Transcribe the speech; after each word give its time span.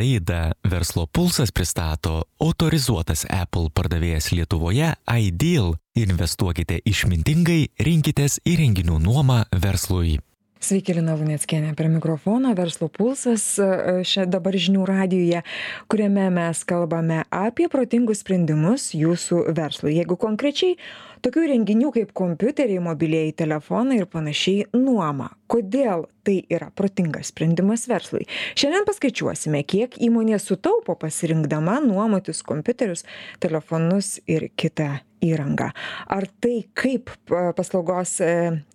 Laidą 0.00 0.52
Verslo 0.64 1.06
pulsas 1.06 1.50
pristato 1.52 2.22
autorizuotas 2.40 3.26
Apple 3.28 3.68
pardavėjas 3.76 4.30
Lietuvoje 4.32 4.94
Ideal. 5.04 5.74
Investuokite 5.92 6.78
išmintingai, 6.88 7.66
rinkitės 7.84 8.38
įrenginių 8.48 8.96
nuomą 9.04 9.42
verslui. 9.52 10.16
Sveiki, 10.60 10.94
Lina 10.96 11.18
Vuneckienė 11.20 11.74
prie 11.76 11.90
mikrofono 11.92 12.54
Verslo 12.56 12.88
pulsas 12.92 13.44
šią 13.56 14.24
dabar 14.32 14.56
žinių 14.56 14.86
radijoje, 14.88 15.44
kuriame 15.88 16.30
mes 16.32 16.64
kalbame 16.68 17.22
apie 17.28 17.68
protingus 17.72 18.24
sprendimus 18.24 18.90
jūsų 18.96 19.50
verslui. 19.56 19.98
Jeigu 19.98 20.16
konkrečiai 20.20 20.78
tokių 21.24 21.46
renginių 21.52 21.90
kaip 21.94 22.14
kompiuteriai, 22.16 22.80
mobiliai 22.84 23.34
telefonai 23.36 24.00
ir 24.00 24.08
panašiai 24.10 24.68
nuoma. 24.76 25.30
Kodėl 25.50 26.06
tai 26.26 26.40
yra 26.52 26.70
protingas 26.76 27.32
sprendimas 27.32 27.88
verslui? 27.90 28.26
Šiandien 28.58 28.86
paskaičiuosime, 28.88 29.64
kiek 29.66 29.98
įmonė 30.00 30.38
sutaupo 30.42 30.96
pasirinkdama 31.00 31.80
nuomotis 31.86 32.44
kompiuterius, 32.46 33.06
telefonus 33.42 34.18
ir 34.30 34.50
kitą 34.56 35.00
įrangą. 35.20 35.68
Ar 36.08 36.26
tai, 36.40 36.62
kaip 36.78 37.10
paslaugos 37.28 38.16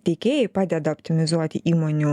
teikėjai 0.06 0.46
padeda 0.54 0.92
optimizuoti 0.94 1.62
įmonių 1.66 2.12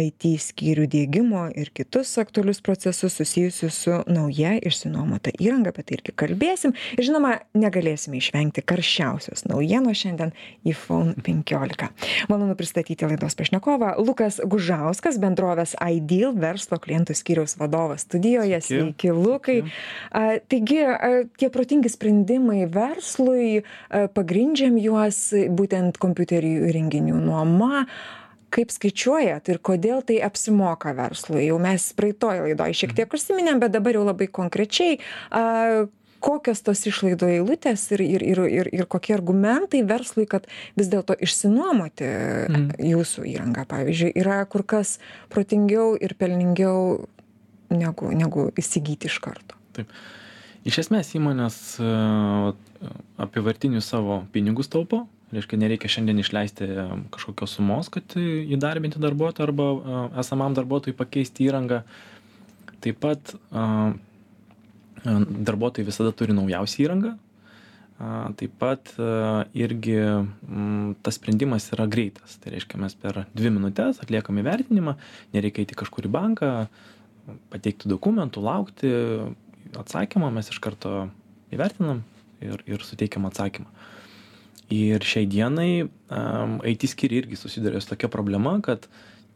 IT 0.00 0.26
skyrių 0.48 0.88
dėgymo 0.90 1.44
ir 1.58 1.70
kitus 1.76 2.16
aktualius 2.18 2.60
procesus 2.64 3.14
susijusius 3.20 3.78
su 3.84 4.00
nauja 4.10 4.56
išsinuomota 4.58 5.30
įranga, 5.38 5.70
apie 5.70 5.84
tai 5.86 5.98
irgi 6.00 6.16
kalbėsim. 6.18 6.74
Ir 6.98 7.06
žinoma, 7.06 7.36
negalėsime 7.58 8.18
išvengti 8.18 8.66
karščiausios 8.66 9.46
naujienos 9.46 9.67
šiandien 9.94 10.32
iPhone 10.68 11.14
15. 11.24 11.88
Malonu 12.30 12.56
pristatyti 12.58 13.06
laidos 13.08 13.36
pašnekovą 13.38 13.94
Lukas 14.02 14.40
Gužauskas, 14.44 15.18
bendrovės 15.20 15.76
Ideal 15.78 16.34
verslo 16.36 16.78
klientų 16.82 17.16
skyriaus 17.18 17.58
vadovas 17.60 18.06
studijoje. 18.08 18.60
Sveiki, 18.64 19.08
Sveiki 19.08 19.12
Lukai. 19.14 19.58
A, 20.10 20.38
taigi, 20.48 20.80
a, 20.84 21.10
tie 21.38 21.50
protingi 21.52 21.90
sprendimai 21.92 22.64
verslui, 22.72 23.64
pagrindžiam 24.14 24.78
juos 24.80 25.28
būtent 25.34 26.00
kompiuterių 26.00 26.70
įrenginių 26.70 27.20
nuoma. 27.22 27.84
Kaip 28.48 28.72
skaičiuojat 28.72 29.50
ir 29.52 29.58
kodėl 29.60 30.00
tai 30.08 30.22
apsimoka 30.24 30.94
verslui? 30.96 31.44
Jau 31.44 31.58
mes 31.60 31.84
praeitoje 31.92 32.46
laidoje 32.46 32.78
šiek 32.80 32.94
tiek 32.96 33.12
užsiminėm, 33.12 33.60
bet 33.60 33.74
dabar 33.74 33.98
jau 33.98 34.06
labai 34.08 34.30
konkrečiai. 34.32 34.96
Kokios 36.24 36.64
tos 36.66 36.80
išlaidų 36.90 37.28
eilutės 37.36 37.84
ir, 37.94 38.02
ir, 38.02 38.24
ir, 38.26 38.40
ir, 38.50 38.70
ir 38.74 38.88
kokie 38.90 39.14
argumentai 39.14 39.84
verslui, 39.86 40.26
kad 40.30 40.48
vis 40.78 40.90
dėlto 40.90 41.14
išsinuomoti 41.14 42.08
mm. 42.08 42.68
jūsų 42.90 43.26
įrangą, 43.34 43.66
pavyzdžiui, 43.70 44.14
yra 44.18 44.40
kur 44.50 44.66
kas 44.66 44.96
protingiau 45.32 45.92
ir 45.94 46.16
pelningiau 46.18 47.06
negu, 47.70 48.10
negu 48.16 48.48
įsigyti 48.58 49.10
iš 49.10 49.20
karto. 49.24 49.58
Taip. 49.76 49.92
Iš 50.66 50.82
esmės 50.82 51.14
įmonės 51.16 51.78
apivartinius 53.22 53.86
savo 53.88 54.24
pinigus 54.34 54.68
taupo, 54.72 55.04
reiškia 55.32 55.60
nereikia 55.60 55.90
šiandien 55.92 56.20
išleisti 56.22 56.68
kažkokios 57.14 57.58
sumos, 57.58 57.90
kad 57.92 58.16
įdarbinti 58.18 59.00
darbuotoją 59.02 59.48
arba 59.48 59.68
esamam 60.20 60.56
darbuotojui 60.56 60.96
pakeisti 60.98 61.48
įrangą. 61.48 61.82
Taip 62.84 63.00
pat 63.02 63.34
darbuotojai 65.48 65.86
visada 65.88 66.12
turi 66.16 66.36
naujausią 66.36 66.84
įrangą. 66.84 67.14
Taip 68.38 68.52
pat 68.60 68.92
irgi 69.58 69.96
tas 71.02 71.16
sprendimas 71.18 71.66
yra 71.74 71.88
greitas. 71.90 72.36
Tai 72.38 72.52
reiškia, 72.54 72.78
mes 72.78 72.94
per 72.94 73.24
dvi 73.34 73.50
minutės 73.56 73.98
atliekam 74.04 74.38
įvertinimą, 74.38 74.94
nereikia 75.34 75.64
eiti 75.64 75.78
kažkur 75.78 76.06
į 76.06 76.12
banką, 76.14 76.52
pateikti 77.50 77.90
dokumentų, 77.90 78.44
laukti 78.44 78.92
atsakymą, 79.78 80.30
mes 80.32 80.52
iš 80.52 80.60
karto 80.62 81.08
įvertinam 81.54 82.04
ir, 82.44 82.62
ir 82.70 82.84
suteikiam 82.86 83.26
atsakymą. 83.28 83.68
Ir 84.74 85.04
šiai 85.04 85.24
dienai 85.28 85.70
um, 85.86 86.58
IT 86.68 86.84
skiri 86.92 87.22
irgi 87.22 87.38
susiduria 87.40 87.80
su 87.80 87.88
tokia 87.88 88.10
problema, 88.12 88.58
kad 88.64 88.84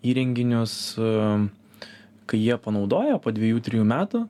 įrenginius, 0.04 0.74
um, 1.00 1.48
kai 2.28 2.42
jie 2.42 2.58
panaudoja 2.60 3.16
po 3.22 3.32
dviejų, 3.32 3.62
trijų 3.64 3.86
metų, 3.88 4.26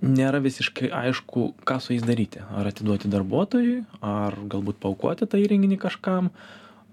nėra 0.00 0.40
visiškai 0.42 0.90
aišku, 0.96 1.46
ką 1.68 1.78
su 1.82 1.94
jais 1.94 2.04
daryti. 2.06 2.42
Ar 2.56 2.68
atiduoti 2.70 3.10
darbuotojui, 3.12 3.80
ar 4.04 4.36
galbūt 4.50 4.80
paukoti 4.82 5.28
tą 5.28 5.40
įrenginį 5.40 5.80
kažkam, 5.80 6.30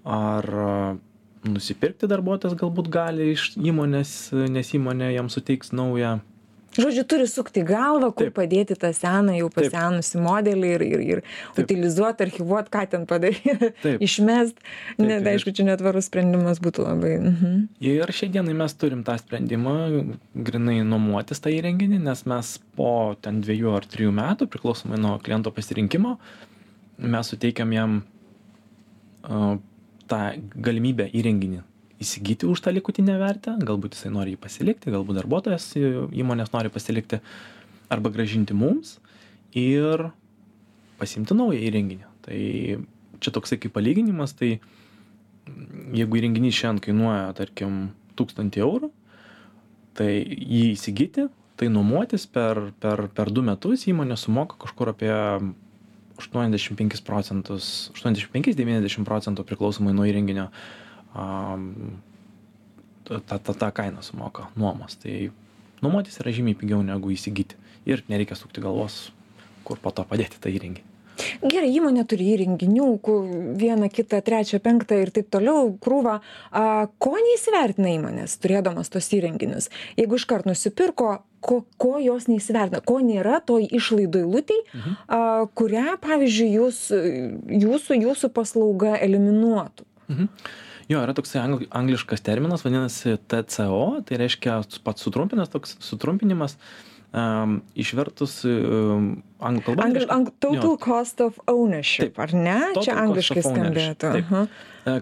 ar 0.04 0.48
nusipirkti 1.48 2.08
darbuotojas 2.10 2.56
galbūt 2.58 2.90
gali 2.92 3.32
iš 3.34 3.52
įmonės, 3.56 4.32
nes 4.52 4.74
įmonė 4.76 5.12
jam 5.14 5.30
suteiks 5.32 5.72
naują 5.72 6.18
Žodžiu, 6.76 7.02
turi 7.08 7.24
sukti 7.26 7.62
galvą, 7.66 8.10
kur 8.14 8.28
padėti 8.34 8.76
tą 8.78 8.90
seną, 8.94 9.32
jau 9.38 9.48
pasenusi 9.50 10.20
modelį 10.20 10.72
ir, 10.76 10.82
ir, 10.84 11.02
ir 11.02 11.22
utilizuoti, 11.58 12.26
archivuoti, 12.28 12.70
ką 12.74 12.82
ten 12.92 13.06
padaryti, 13.08 13.72
išmest. 14.06 14.60
Net, 15.00 15.26
aišku, 15.26 15.54
čia 15.56 15.66
netvarus 15.66 16.10
sprendimas 16.10 16.60
būtų 16.62 16.84
labai. 16.84 17.14
Mhm. 17.18 17.56
Ir 17.82 18.12
šiai 18.14 18.30
dienai 18.36 18.54
mes 18.58 18.76
turim 18.78 19.02
tą 19.06 19.16
sprendimą, 19.18 19.78
grinai 20.48 20.82
nuomotis 20.86 21.42
tą 21.42 21.54
įrenginį, 21.56 22.02
nes 22.04 22.22
mes 22.30 22.52
po 22.78 22.92
ten 23.24 23.40
dviejų 23.42 23.72
ar 23.80 23.88
trijų 23.88 24.12
metų, 24.20 24.50
priklausomai 24.52 25.00
nuo 25.00 25.16
kliento 25.24 25.54
pasirinkimo, 25.54 26.18
mes 26.98 27.32
suteikiam 27.32 27.72
jam 27.74 27.98
uh, 29.24 29.56
tą 30.10 30.22
galimybę 30.68 31.08
įrenginį 31.16 31.64
įsigyti 32.02 32.46
už 32.46 32.62
tą 32.62 32.72
likutinę 32.74 33.18
vertę, 33.18 33.56
galbūt 33.58 33.96
jisai 33.96 34.12
nori 34.14 34.34
jį 34.34 34.40
pasilikti, 34.42 34.92
galbūt 34.94 35.18
darbuotojas 35.18 35.72
įmonės 35.78 36.52
nori 36.54 36.70
pasilikti 36.72 37.20
arba 37.90 38.12
gražinti 38.14 38.54
mums 38.54 38.98
ir 39.56 40.10
pasimti 40.98 41.34
naują 41.34 41.60
įrenginį. 41.68 42.06
Tai 42.26 42.38
čia 43.22 43.34
toksai 43.34 43.58
kaip 43.62 43.74
palyginimas, 43.74 44.34
tai 44.38 44.58
jeigu 45.96 46.20
įrenginys 46.20 46.56
šiandien 46.58 46.84
kainuoja, 46.84 47.32
tarkim, 47.38 47.88
1000 48.18 48.58
eurų, 48.62 48.90
tai 49.98 50.10
jį 50.22 50.64
įsigyti, 50.74 51.28
tai 51.58 51.70
nuomotis 51.72 52.26
per, 52.30 52.68
per, 52.82 53.08
per 53.14 53.32
du 53.34 53.42
metus 53.46 53.86
įmonė 53.90 54.18
sumoka 54.18 54.58
kažkur 54.62 54.92
apie 54.92 55.10
85 56.18 57.02
procentus, 57.06 57.90
85-90 57.94 59.06
procentų 59.06 59.46
priklausomai 59.46 59.94
nuo 59.94 60.06
įrenginio 60.06 60.48
tą, 61.14 63.38
tą, 63.38 63.54
tą 63.54 63.70
kainą 63.74 64.02
sumoka 64.02 64.48
nuomos. 64.56 64.98
Tai 65.02 65.30
nuomotis 65.82 66.20
yra 66.22 66.34
žymiai 66.34 66.58
pigiau 66.58 66.82
negu 66.86 67.14
įsigyti. 67.14 67.58
Ir 67.88 68.04
nereikia 68.10 68.36
sukti 68.36 68.60
galvos, 68.60 69.08
kur 69.64 69.80
po 69.80 69.94
to 69.94 70.04
padėti 70.04 70.40
tą 70.42 70.52
įrenginį. 70.52 70.88
Gerai, 71.42 71.70
įmonė 71.74 72.04
turi 72.08 72.28
įrenginių, 72.34 72.88
vieną, 73.58 73.88
kitą, 73.90 74.20
trečią, 74.24 74.60
penktą 74.62 74.98
ir 75.02 75.10
taip 75.14 75.30
toliau, 75.34 75.72
krūvą. 75.82 76.18
A, 76.50 76.62
ko 77.02 77.14
neįsivertina 77.18 77.92
įmonės, 77.96 78.36
turėdamas 78.42 78.92
tos 78.92 79.08
įrenginius? 79.16 79.68
Jeigu 79.98 80.18
iškart 80.18 80.46
nusipirko, 80.48 81.18
ko, 81.44 81.60
ko 81.80 81.96
jos 82.02 82.28
neįsivertina, 82.30 82.82
ko 82.86 83.00
nėra 83.04 83.40
toj 83.46 83.66
išlaidų 83.80 84.24
eilutėj, 84.24 84.62
mhm. 84.78 84.96
a, 85.08 85.20
kurią, 85.58 85.98
pavyzdžiui, 86.04 86.48
jūs, 86.54 86.80
jūsų, 87.66 88.00
jūsų 88.06 88.32
paslauga 88.34 88.96
eliminuotų. 89.02 89.86
Mhm. 90.08 90.32
Jo, 90.88 91.02
yra 91.04 91.12
toksai 91.12 91.42
angl, 91.42 91.66
angliškas 91.68 92.22
terminas, 92.24 92.62
vadinasi 92.64 93.18
TCO, 93.28 94.00
tai 94.08 94.18
reiškia 94.22 94.62
pats 94.84 95.04
sutrumpinęs, 95.04 95.50
toks 95.52 95.76
sutrumpinimas. 95.84 96.56
Um, 97.08 97.62
išvertus 97.72 98.42
um, 98.44 99.22
anglų 99.40 99.62
kalbą. 99.64 99.84
Angl, 99.86 100.02
ang, 100.12 100.26
total 100.44 100.74
jo. 100.74 100.74
cost 100.80 101.22
of 101.24 101.38
ownership, 101.48 102.10
taip, 102.10 102.20
ar 102.20 102.34
ne? 102.36 102.56
Čia 102.84 102.98
angliškai 103.00 103.44
skambėtų. 103.46 104.10
-huh. 104.28 104.50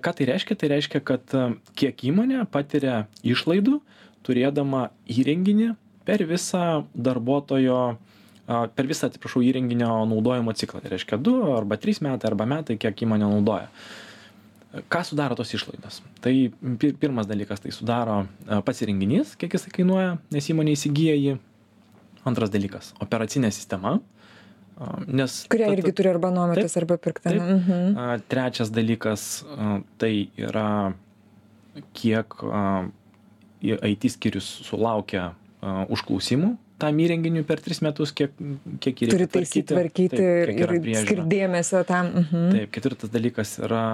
Ką 0.02 0.12
tai 0.14 0.28
reiškia? 0.30 0.54
Tai 0.54 0.70
reiškia, 0.70 1.00
kad 1.02 1.34
kiek 1.74 2.04
įmonė 2.06 2.46
patiria 2.50 3.06
išlaidų, 3.26 3.80
turėdama 4.22 4.90
įrenginį 5.06 5.74
per 6.06 6.22
visą 6.26 6.86
darbuotojo 6.94 7.98
per 8.46 8.86
visą, 8.86 9.10
atsiprašau, 9.10 9.42
įrenginio 9.42 10.06
naudojimo 10.06 10.54
ciklą. 10.54 10.82
Tai 10.82 10.94
reiškia 10.94 11.18
2 11.18 11.54
arba 11.58 11.74
3 11.74 12.02
metai 12.06 12.30
arba 12.30 12.46
metai, 12.46 12.78
kiek 12.78 13.02
įmonė 13.02 13.26
naudoja. 13.26 13.66
Uh, 13.66 14.05
ką 14.92 15.02
sudaro 15.04 15.36
tos 15.38 15.52
išlaidos 15.56 16.00
tai 16.24 16.50
pirmas 17.00 17.28
dalykas 17.28 17.62
tai 17.62 17.72
sudaro 17.74 18.24
e, 18.24 18.60
pats 18.66 18.82
įrenginys 18.84 19.36
kiek 19.40 19.56
jisai 19.56 19.72
kainuoja 19.78 20.16
nes 20.34 20.50
įmonė 20.52 20.76
įsigyja 20.76 21.16
jį 21.16 21.38
antras 22.28 22.52
dalykas 22.54 22.92
operacinė 23.02 23.52
sistema 23.54 23.98
nes 25.08 25.38
kurią 25.52 25.70
irgi 25.76 25.94
turi 25.96 26.12
arba 26.12 26.32
nuomotis 26.34 26.76
arba 26.76 26.98
pirkti 27.00 27.32
mhm. 27.38 28.20
trečias 28.28 28.72
dalykas 28.74 29.46
tai 30.00 30.12
yra 30.36 30.68
kiek 31.96 32.36
IT 33.62 34.08
skyrius 34.12 34.48
sulaukia 34.68 35.30
užklausimų 35.64 36.56
tam 36.80 36.98
įrenginiui 37.00 37.44
per 37.48 37.60
tris 37.64 37.80
metus, 37.84 38.12
kiek, 38.16 38.34
kiek 38.84 39.00
jį 39.00 39.08
reikia. 39.08 39.14
Turi 39.14 39.26
taisyti, 39.32 39.64
tvarkyti 39.70 40.16
taip, 40.18 40.50
ir, 40.52 40.74
ir 40.76 40.98
skirti 41.00 41.26
dėmesio 41.30 41.82
tam. 41.88 42.10
Mhm. 42.20 42.50
Taip, 42.52 42.72
ketvirtas 42.74 43.12
dalykas 43.12 43.54
yra 43.64 43.84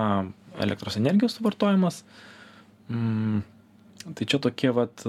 elektros 0.64 0.98
energijos 1.00 1.36
suvartojimas. 1.38 2.02
Mm, 2.90 3.42
tai 4.16 4.26
čia 4.26 4.40
tokie 4.42 4.72
vat, 4.74 5.04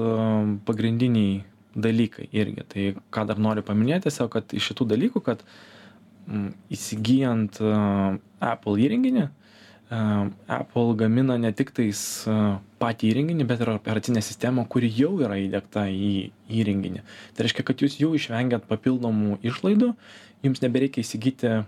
pagrindiniai 0.68 1.42
dalykai 1.76 2.30
irgi. 2.32 2.66
Tai 2.70 2.90
ką 3.14 3.28
dar 3.30 3.40
noriu 3.42 3.66
paminėti, 3.66 4.08
tiesiog, 4.08 4.32
kad 4.34 4.54
iš 4.56 4.72
šitų 4.72 4.88
dalykų, 4.94 5.22
kad 5.26 5.42
mm, 6.28 6.52
įsigijant 6.74 7.60
uh, 7.64 8.20
Apple 8.44 8.78
įrenginį, 8.86 9.26
uh, 9.26 10.30
Apple 10.60 10.96
gamina 11.00 11.38
ne 11.42 11.54
tik 11.56 11.74
tais 11.76 12.04
uh, 12.30 12.60
patį 12.82 13.12
įrenginį, 13.14 13.48
bet 13.50 13.66
ir 13.66 13.74
operacinę 13.74 14.24
sistemą, 14.26 14.68
kuri 14.70 14.92
jau 14.94 15.16
yra 15.24 15.40
įdėkta 15.42 15.88
į 15.90 16.14
įrenginį. 16.62 17.04
Tai 17.34 17.48
reiškia, 17.48 17.66
kad 17.68 17.86
jūs 17.86 18.00
jau 18.02 18.14
išvengiat 18.18 18.70
papildomų 18.70 19.40
išlaidų, 19.46 19.94
jums 20.46 20.66
nebereikia 20.66 21.04
įsigyti 21.04 21.62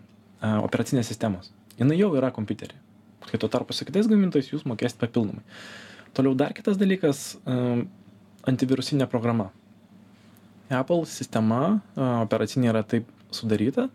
operacinės 0.46 1.08
sistemos. 1.10 1.50
Jis 1.80 1.96
jau 1.98 2.12
yra 2.20 2.30
kompiuterį. 2.36 2.85
Kai 3.30 3.40
tuo 3.42 3.50
tarpu 3.52 3.74
su 3.74 3.88
kitais 3.88 4.08
gamintojais 4.10 4.52
jūs 4.52 4.66
mokėsite 4.70 5.02
papildomai. 5.02 5.44
Toliau 6.16 6.36
dar 6.38 6.54
kitas 6.56 6.78
dalykas 6.80 7.36
antivirusinė 8.46 9.10
programa. 9.12 9.50
Apple 10.70 11.06
sistema 11.10 11.80
operacinė 11.98 12.72
yra 12.72 12.82
taip 12.88 13.10
sudaryta, 13.36 13.90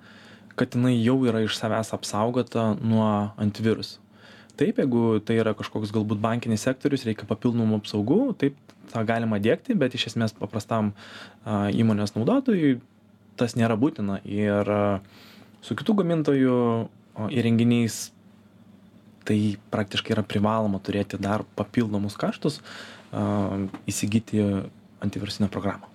kad 0.58 0.76
jinai 0.76 0.96
jau 0.98 1.16
yra 1.26 1.40
iš 1.46 1.56
savęs 1.58 1.94
apsaugota 1.96 2.74
nuo 2.78 3.08
antivirusų. 3.40 3.98
Taip, 4.60 4.76
jeigu 4.76 5.22
tai 5.24 5.38
yra 5.40 5.54
kažkoks 5.56 5.88
galbūt 5.94 6.20
bankinis 6.20 6.66
sektorius, 6.66 7.06
reikia 7.08 7.24
papildomų 7.24 7.78
apsaugų, 7.80 8.18
taip, 8.42 8.58
tą 8.92 9.02
galima 9.08 9.38
dėkti, 9.40 9.72
bet 9.78 9.94
iš 9.96 10.10
esmės 10.10 10.34
paprastam 10.36 10.92
įmonės 11.48 12.12
naudotojui 12.12 12.74
tas 13.40 13.56
nėra 13.56 13.78
būtina. 13.80 14.18
Ir 14.28 14.68
su 15.64 15.76
kitų 15.78 15.96
gamintojų 16.02 16.58
įrenginiais 17.32 18.10
tai 19.30 19.38
praktiškai 19.70 20.16
yra 20.16 20.26
privaloma 20.26 20.82
turėti 20.82 21.20
dar 21.22 21.46
papildomus 21.58 22.18
kaštus, 22.18 22.58
įsigyti 23.90 24.42
antivirusinę 25.00 25.48
programą. 25.52 25.86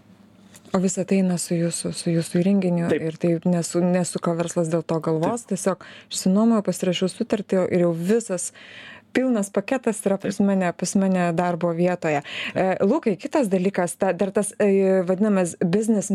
O 0.75 0.79
visa 0.83 1.05
tai 1.07 1.21
eina 1.21 1.37
su 1.39 1.55
jūsų 1.55 1.91
su 1.95 2.11
jūsų 2.11 2.39
įrenginiu 2.41 2.87
ir 2.95 3.15
tai 3.21 3.35
nesu 3.47 3.79
nesuka 3.83 4.33
verslas 4.35 4.67
dėl 4.71 4.81
to 4.83 4.97
galvos 5.03 5.45
tiesiog 5.47 5.85
išsinuomoju 6.11 6.65
pasirašiau 6.67 7.07
sutartį 7.11 7.61
ir 7.69 7.85
jau 7.85 7.91
visas 7.95 8.49
pilnas 9.15 9.49
paketas 9.49 10.01
yra 10.05 10.17
pas 10.21 10.39
mane 10.39 10.71
pas 10.79 10.95
mane 11.01 11.25
darbo 11.39 11.71
vietoje 11.73 12.21
e, 12.21 12.65
lukai 12.83 13.15
kitas 13.15 13.49
dalykas 13.51 13.95
ta 13.99 14.11
dar 14.13 14.31
tas 14.35 14.51
e, 14.59 15.01
vadinamas 15.07 15.55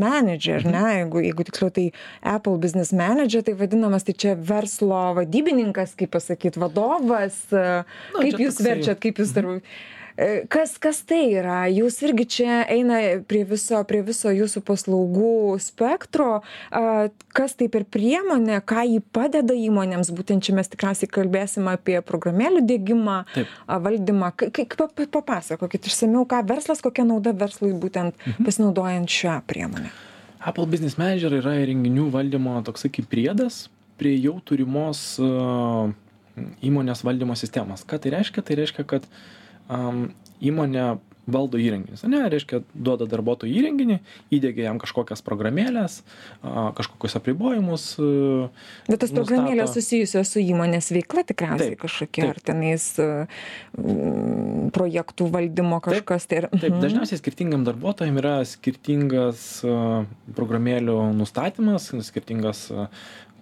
menedžer 0.05 0.61
ar 0.61 0.67
ne 0.69 0.81
mhm. 0.81 0.97
jeigu 0.97 1.25
jeigu 1.27 1.47
tiksliau 1.49 1.73
tai 1.79 1.87
apple 2.35 2.59
biznis 2.65 2.93
menedžer 3.03 3.47
tai 3.47 3.55
vadinamas 3.63 4.05
tai 4.07 4.17
čia 4.25 4.35
verslo 4.53 5.01
vadybininkas 5.21 5.97
kaip 5.99 6.13
pasakyt 6.17 6.61
vadovas 6.61 7.41
e, 7.53 7.65
kaip 8.21 8.45
jūs 8.45 8.61
verčiat 8.65 9.01
kaip 9.01 9.23
jūs 9.23 9.35
dar 9.37 9.49
mhm. 9.49 9.65
E, 10.17 10.45
kas 10.51 10.75
kas 10.83 11.03
tai 11.07 11.23
yra 11.39 11.63
jūs 11.71 12.01
irgi 12.07 12.27
čia 12.37 12.59
eina 12.71 12.99
prie 13.31 13.45
viso 13.49 13.79
prie 13.89 14.01
viso 14.07 14.33
jūsų 14.35 14.63
paslaugų 14.67 15.57
spektro 15.63 16.41
kas 17.37 17.57
tai 17.59 17.71
per 17.73 17.87
priemonė 17.87 18.61
ką 18.67 18.85
ji 18.89 19.01
padeda 19.15 19.55
įmonėms 19.55 20.13
būtent 20.17 20.47
čia 20.47 20.57
mes 20.59 20.71
tikriausiai 20.73 21.11
kalbėsim 21.11 21.71
apie 21.71 22.01
programėlių 22.07 22.65
diegimą 22.67 23.17
a 23.67 23.81
valdymą 23.83 24.33
kaip 24.41 24.77
papasakokit 25.15 25.91
išsamiau 25.91 26.27
ką 26.29 26.43
verslas 26.49 26.83
kokia 26.85 27.07
nauda 27.07 27.35
verslui 27.37 27.73
būtent 27.73 28.15
mhm. 28.17 28.47
pasinaudojant 28.47 29.11
šia 29.11 29.41
priemone 29.47 29.93
Apple 30.41 30.67
Business 30.67 30.99
Manager 30.99 31.35
yra 31.37 31.59
įrenginių 31.63 32.09
valdymo 32.15 32.61
toksai 32.67 32.91
kaip 32.93 33.11
priedas 33.13 33.69
prie 34.01 34.15
jau 34.17 34.39
turimos 34.41 35.21
įmonės 36.65 37.05
valdymo 37.05 37.37
sistemos. 37.37 37.85
Ką 37.85 37.99
tai 38.01 38.15
reiškia? 38.17 38.45
Tai 38.47 38.57
reiškia, 38.61 38.87
kad 38.89 39.09
um, 39.71 40.09
įmonė 40.41 40.89
valdo 41.31 41.59
įrenginius 41.61 42.05
ane 42.07 42.21
reiškia 42.33 42.63
duoda 42.75 43.07
darbuotojui 43.11 43.53
įrenginį 43.61 43.99
įdiegia 44.35 44.69
jam 44.69 44.81
kažkokias 44.83 45.23
programėles 45.27 46.01
a 46.43 46.71
kažkokius 46.77 47.17
apribojimus 47.21 47.85
bet 48.89 49.03
tos 49.03 49.15
programėlės 49.15 49.75
susijusios 49.77 50.33
su 50.35 50.43
įmonės 50.43 50.91
veikla 50.95 51.25
tikriausiai 51.29 51.79
kažkokie 51.81 52.27
ar 52.31 52.41
tenais 52.51 52.89
projektų 54.77 55.31
valdymo 55.35 55.81
kažkas 55.85 56.29
tai 56.31 56.43
ir 56.43 56.49
taip 56.57 56.71
mhm. 56.73 56.83
dažniausiai 56.87 57.21
skirtingiem 57.21 57.67
darbuotojam 57.69 58.21
yra 58.23 58.39
skirtingas 58.49 59.47
programėlių 60.37 60.99
nustatymas 61.21 61.91
skirtingas 62.11 62.69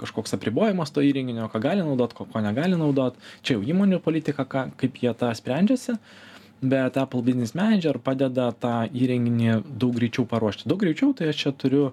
kažkoks 0.00 0.37
apribojimas 0.37 0.93
to 0.95 1.05
įrenginio 1.05 1.49
ką 1.53 1.61
gali 1.62 1.85
naudot 1.85 2.15
ko 2.15 2.27
ko 2.31 2.43
negali 2.45 2.79
naudot. 2.79 3.19
Čia 3.43 3.59
jau 3.59 3.67
įmonių 3.75 4.00
politika 4.05 4.47
ką 4.49 4.69
kaip 4.81 5.03
jie 5.03 5.12
tą 5.19 5.33
sprendžiasi. 5.35 5.99
Bet 6.59 6.97
apple 6.99 7.23
business 7.23 7.55
manager 7.55 8.00
padeda 8.03 8.49
tą 8.50 8.89
įrenginį 8.91 9.61
daug 9.79 9.95
greičiau 9.95 10.27
paruošti. 10.27 10.67
Daug 10.67 10.81
greičiau 10.83 11.12
tai 11.15 11.31
aš 11.31 11.45
čia 11.45 11.53
turiu 11.55 11.93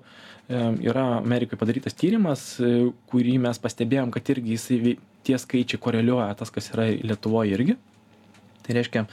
yra 0.49 1.05
amerikoj 1.19 1.57
padarytas 1.57 1.97
tyrimas 1.97 2.55
e, 2.61 2.91
kurį 3.09 3.39
mes 3.41 3.57
pastebėjom 3.61 4.11
kad 4.13 4.29
irgi 4.29 4.53
jisai 4.53 4.95
tie 5.25 5.37
skaičiai 5.41 5.81
koreliuoja 5.81 6.33
tas 6.37 6.53
kas 6.53 6.69
yra 6.73 6.91
lietuvoj 6.93 7.53
irgi. 7.57 7.77
Tai 8.65 8.73
reiškia 8.77 9.05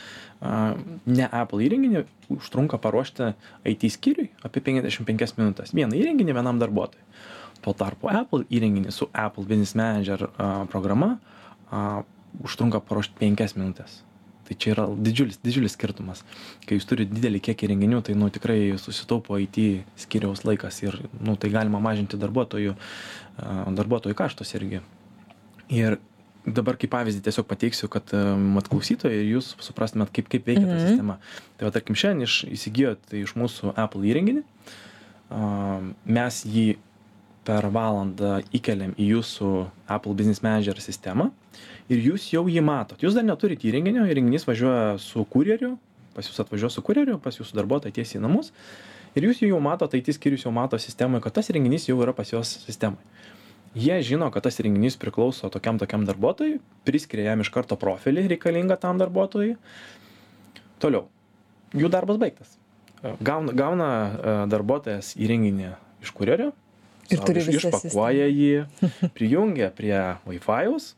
ne 1.06 1.28
apple 1.28 1.60
įrenginį 1.64 2.04
užtrunka 2.32 2.80
paruošti 2.82 3.32
it 3.68 3.84
skyriui 3.94 4.30
apie 4.42 4.62
penkiasdešim 4.64 5.06
penkias 5.08 5.36
minutes 5.36 5.74
vieną 5.76 5.96
įrenginį 5.98 6.36
vienam 6.38 6.60
darbuotojui 6.62 7.04
tuo 7.62 7.74
tarpu 7.78 8.10
apple 8.12 8.46
įrenginį 8.50 8.94
su 8.94 9.08
apple 9.12 9.46
business 9.46 9.76
manager 9.78 10.28
programa 10.72 11.16
užtrunka 12.42 12.82
paruošt 12.88 13.14
penkias 13.20 13.56
minutes 13.58 14.02
tai 14.52 14.58
čia 14.58 14.74
yra 14.74 14.86
didžiulis 14.90 15.40
didžiulis 15.42 15.76
skirtumas. 15.76 16.22
Kai 16.66 16.76
jūs 16.76 16.86
turit 16.88 17.10
didelį 17.12 17.40
kiekį 17.46 17.68
įrenginių 17.68 18.02
tai 18.06 18.16
nu 18.18 18.28
tikrai 18.32 18.74
susitaupo 18.80 19.38
it 19.40 19.56
skyriaus 19.96 20.44
laikas 20.44 20.82
ir 20.82 20.98
nu 21.20 21.36
tai 21.36 21.50
galima 21.50 21.80
mažinti 21.80 22.20
darbuotojų 22.20 22.74
darbuotojų 23.78 24.18
kaštus 24.18 24.54
irgi. 24.58 24.82
Ir 25.72 25.98
dabar 26.44 26.76
kaip 26.76 26.90
pavyzdį 26.90 27.22
tiesiog 27.22 27.46
pateiksiu 27.46 27.88
kad 27.88 28.12
vat 28.12 28.68
klausytojai 28.68 29.22
ir 29.22 29.36
jūs 29.36 29.54
suprastumėt 29.62 30.10
kaip 30.12 30.28
kaip 30.28 30.46
veikia 30.46 30.66
ta 30.66 30.74
mhm. 30.74 30.86
sistema. 30.88 31.18
Tai 31.56 31.68
va 31.68 31.74
tarkim 31.74 31.98
šiandien 31.98 32.26
iš 32.26 32.42
įsigijot 32.50 33.14
iš 33.22 33.36
mūsų 33.38 33.76
apple 33.78 34.04
įrenginį 34.10 34.42
mes 36.04 36.42
jį 36.44 36.66
per 37.46 37.66
valandą 37.74 38.38
įkeliam 38.54 38.94
į 38.94 39.08
jūsų 39.16 39.50
Apple 39.90 40.14
Business 40.18 40.44
Manager 40.44 40.78
sistemą 40.82 41.30
ir 41.90 42.02
jūs 42.02 42.28
jau 42.32 42.44
jį 42.50 42.62
matot. 42.64 43.02
Jūs 43.02 43.16
dar 43.18 43.26
neturite 43.26 43.66
įrenginio, 43.68 44.06
įrenginys 44.06 44.46
važiuoja 44.46 44.96
su 45.02 45.24
kurjeriu, 45.28 45.74
pas 46.14 46.28
jūs 46.28 46.38
atvažiuoja 46.44 46.76
su 46.76 46.84
kurjeriu, 46.86 47.18
pas 47.22 47.38
jūsų 47.38 47.58
darbuotoją 47.58 47.98
tiesiai 47.98 48.20
į 48.20 48.24
namus 48.26 48.52
ir 49.18 49.26
jūs 49.26 49.42
jau 49.44 49.60
matot, 49.62 49.92
IT 49.92 50.14
skyrius 50.16 50.46
jau 50.46 50.52
mato 50.54 50.78
sistemoje, 50.80 51.24
kad 51.24 51.34
tas 51.40 51.50
įrenginys 51.52 51.88
jau 51.88 51.98
yra 52.04 52.14
pas 52.16 52.30
juos 52.32 52.54
sistemoje. 52.64 53.02
Jie 53.72 53.94
žino, 54.04 54.28
kad 54.32 54.44
tas 54.44 54.58
įrenginys 54.60 54.98
priklauso 55.00 55.48
tokiam 55.52 55.78
tokiam 55.80 56.04
darbuotojui, 56.04 56.58
priskiria 56.84 57.30
jam 57.30 57.40
iš 57.40 57.48
karto 57.52 57.78
profilį 57.80 58.26
reikalingą 58.34 58.76
tam 58.80 59.00
darbuotojui. 59.00 59.54
Toliau, 60.82 61.06
jų 61.72 61.88
darbas 61.92 62.20
baigtas. 62.20 62.58
Gauna, 63.24 63.54
gauna 63.56 63.88
e, 63.88 64.34
darbuotojas 64.52 65.14
įrenginį 65.16 65.72
iš 66.04 66.12
kurjerio, 66.14 66.52
Ir 67.12 67.22
turi 67.26 67.44
visą 67.44 67.70
išpakuoja 67.70 68.28
jį, 68.30 68.52
prijungia 69.16 69.70
prie 69.76 69.96
Wi-Fi'aus, 70.26 70.92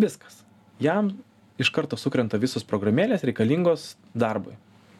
viskas. 0.00 0.42
Jam 0.82 1.12
iš 1.58 1.70
karto 1.74 1.98
sukrenta 1.98 2.38
visos 2.38 2.66
programėlės 2.66 3.24
reikalingos 3.26 3.92
darbui. 4.14 4.56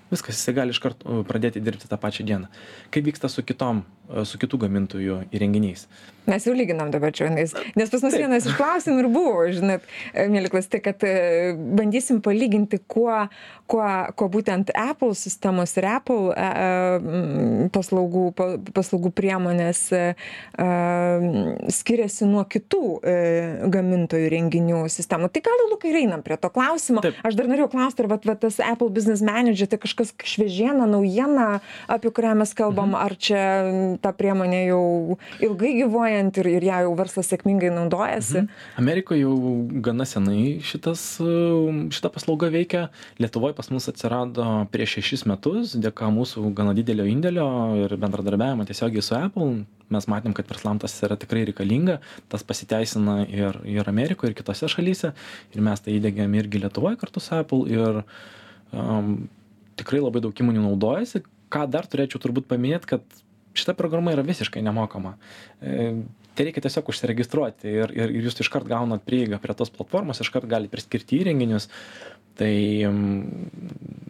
Viskas, 0.09 0.39
jisai 0.39 0.57
gali 0.57 0.75
iš 0.75 0.81
karto 0.83 1.23
pradėti 1.29 1.63
dirbti 1.65 1.91
tą 1.91 1.99
pačią 2.01 2.27
dieną. 2.29 2.51
Kaip 2.95 3.09
vyksta 3.11 3.31
su 3.33 3.45
kitom 3.45 3.85
E, 4.09 4.25
su 4.25 4.41
kitų 4.41 4.63
gamintojų 4.65 5.19
įrenginiais. 5.37 5.85
Mes 6.29 6.45
jau 6.45 6.53
lyginam 6.53 6.91
dabar 6.93 7.13
čia, 7.17 7.31
nes, 7.33 7.55
nes 7.77 7.89
pas 7.89 8.03
mus 8.05 8.13
Taip. 8.13 8.21
vienas 8.21 8.45
iš 8.49 8.57
klausimų 8.57 9.01
ir 9.01 9.09
buvo, 9.13 9.45
žinot, 9.53 9.85
e, 10.13 10.27
mėly 10.33 10.51
klastai, 10.53 10.81
kad 10.85 11.05
e, 11.05 11.53
bandysim 11.57 12.21
palyginti, 12.25 12.81
kuo, 12.89 13.27
kuo, 13.69 13.85
kuo 14.17 14.29
būtent 14.33 14.73
Apple 14.77 15.17
sistemos 15.17 15.73
ir 15.77 15.89
Apple 15.89 16.33
paslaugų, 17.73 18.25
paslaugų 18.77 19.13
priemonės 19.17 19.81
skiriasi 21.79 22.29
nuo 22.29 22.45
kitų 22.49 22.83
gamintojų 23.73 24.31
renginių 24.33 24.83
sistemų. 24.93 25.31
Tai 25.33 25.45
gal 25.45 25.65
Lukai 25.69 25.93
einam 26.01 26.25
prie 26.25 26.37
to 26.41 26.51
klausimo. 26.53 27.03
Taip. 27.05 27.19
Aš 27.29 27.37
dar 27.37 27.49
norėjau 27.51 27.71
klausti, 27.73 28.05
ar 28.05 28.13
vat, 28.13 28.29
vat, 28.29 28.41
tas 28.45 28.61
Apple 28.65 28.89
Business 28.95 29.25
Manager 29.25 29.69
tai 29.69 29.81
kažkas 29.81 29.98
šviežiena, 30.07 30.87
naujiena, 30.89 31.61
apie 31.91 32.13
kurią 32.15 32.35
mes 32.39 32.55
kalbam, 32.57 32.93
mhm. 32.95 33.01
ar 33.03 33.17
čia 33.19 33.43
ta 34.03 34.13
priemonė 34.17 34.63
jau 34.69 35.19
ilgai 35.45 35.75
gyvuojant 35.81 36.41
ir, 36.43 36.51
ir 36.59 36.69
ją 36.69 36.83
jau 36.87 36.95
verslas 36.99 37.31
sėkmingai 37.33 37.73
naudojasi. 37.75 38.45
Mhm. 38.45 38.67
Amerikoje 38.83 39.25
jau 39.25 39.35
gana 39.85 40.07
senai 40.09 40.59
šitas, 40.65 41.05
šita 41.95 42.13
paslauga 42.15 42.51
veikia. 42.55 42.89
Lietuvoje 43.23 43.57
pas 43.59 43.71
mus 43.73 43.89
atsirado 43.91 44.47
prieš 44.73 44.99
šešis 44.99 45.27
metus 45.31 45.75
dėka 45.79 46.11
mūsų 46.15 46.53
gana 46.57 46.75
didelio 46.77 47.07
indėlio 47.09 47.49
ir 47.85 47.97
bendradarbiavimo 48.01 48.67
tiesiogiai 48.69 49.05
su 49.05 49.17
Apple. 49.19 49.65
Mes 49.95 50.05
matėm, 50.11 50.35
kad 50.37 50.49
verslam 50.51 50.81
tas 50.81 50.93
yra 51.05 51.17
tikrai 51.21 51.47
reikalinga, 51.49 51.99
tas 52.29 52.45
pasiteisina 52.45 53.23
ir, 53.25 53.57
ir 53.65 53.89
Amerikoje, 53.89 54.35
ir 54.35 54.37
kitose 54.37 54.69
šalyse. 54.69 55.15
Ir 55.57 55.65
mes 55.65 55.85
tai 55.85 55.97
įdėgėm 55.97 56.37
irgi 56.37 56.61
Lietuvoje 56.65 57.01
kartu 57.01 57.23
su 57.25 57.33
Apple. 57.39 57.65
Ir 57.73 58.03
um, 58.77 59.15
tikrai 59.79 60.03
labai 60.03 60.23
daug 60.25 60.45
įmonių 60.45 60.67
naudojasi. 60.67 61.25
Ką 61.49 61.65
dar 61.71 61.89
turėčiau 61.89 62.21
turbūt 62.21 62.49
paminėt 62.51 62.85
kad 62.89 63.05
šita 63.59 63.75
programa 63.79 64.13
yra 64.15 64.25
visiškai 64.27 64.63
nemokama. 64.65 65.17
E, 65.63 65.91
tereikia 66.39 66.63
tiesiog 66.65 66.93
užsiregistruoti 66.93 67.73
ir 67.73 67.95
ir 67.97 68.15
ir 68.15 68.29
jūs 68.29 68.39
iškart 68.45 68.69
gaunat 68.71 69.05
prieigą 69.09 69.41
prie 69.43 69.57
tos 69.59 69.73
platformos 69.75 70.23
iškart 70.25 70.49
galit 70.51 70.73
priskirti 70.75 71.23
įrenginius. 71.23 71.69
Tai 72.39 72.55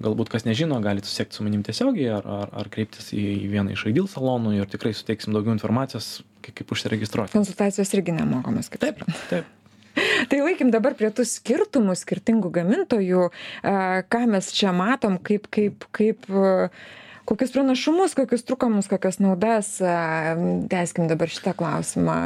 galbūt 0.05 0.29
kas 0.29 0.45
nežino 0.45 0.77
galit 0.85 1.07
susisiekt 1.09 1.33
su 1.33 1.47
manim 1.47 1.63
tiesiogiai 1.65 2.11
ar 2.19 2.27
ar 2.29 2.51
ar 2.61 2.69
kreiptis 2.75 3.09
į 3.17 3.25
vieną 3.55 3.73
iš 3.73 3.87
ideal 3.89 4.11
salonų 4.13 4.59
ir 4.59 4.69
tikrai 4.69 4.93
suteiksim 4.97 5.33
daugiau 5.33 5.57
informacijos 5.57 6.19
kaip 6.45 6.75
užsiregistruoti. 6.77 7.33
Konsultacijos 7.33 7.95
irgi 7.97 8.19
nemokamos 8.21 8.69
kaip 8.75 8.85
taip 8.85 9.01
taip 9.33 9.49
Tai 10.31 10.41
laikim 10.45 10.73
dabar 10.75 10.97
prie 10.99 11.11
tų 11.15 11.27
skirtumų 11.29 11.97
skirtingų 11.99 12.51
gamintojų, 12.59 13.29
ką 14.11 14.23
mes 14.31 14.51
čia 14.57 14.73
matom, 14.77 15.19
kaip, 15.23 15.47
kaip, 15.55 15.87
kaip, 15.95 16.27
kokius 17.29 17.53
pranašumus, 17.55 18.17
kokius 18.19 18.47
trukamus, 18.49 18.89
kokias 18.91 19.21
naudas. 19.23 19.77
Teiskim 20.73 21.11
dabar 21.11 21.31
šitą 21.33 21.55
klausimą, 21.59 22.19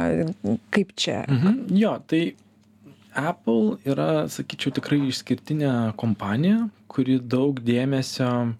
kaip 0.73 0.95
čia. 0.97 1.23
Mhm. 1.27 1.67
Jo, 1.77 1.97
tai 2.07 2.23
Apple 3.13 3.77
yra, 3.85 4.25
sakyčiau, 4.31 4.73
tikrai 4.73 5.03
išskirtinė 5.11 5.93
kompanija, 5.99 6.67
kuri 6.89 7.19
daug 7.21 7.59
dėmesio 7.61 8.55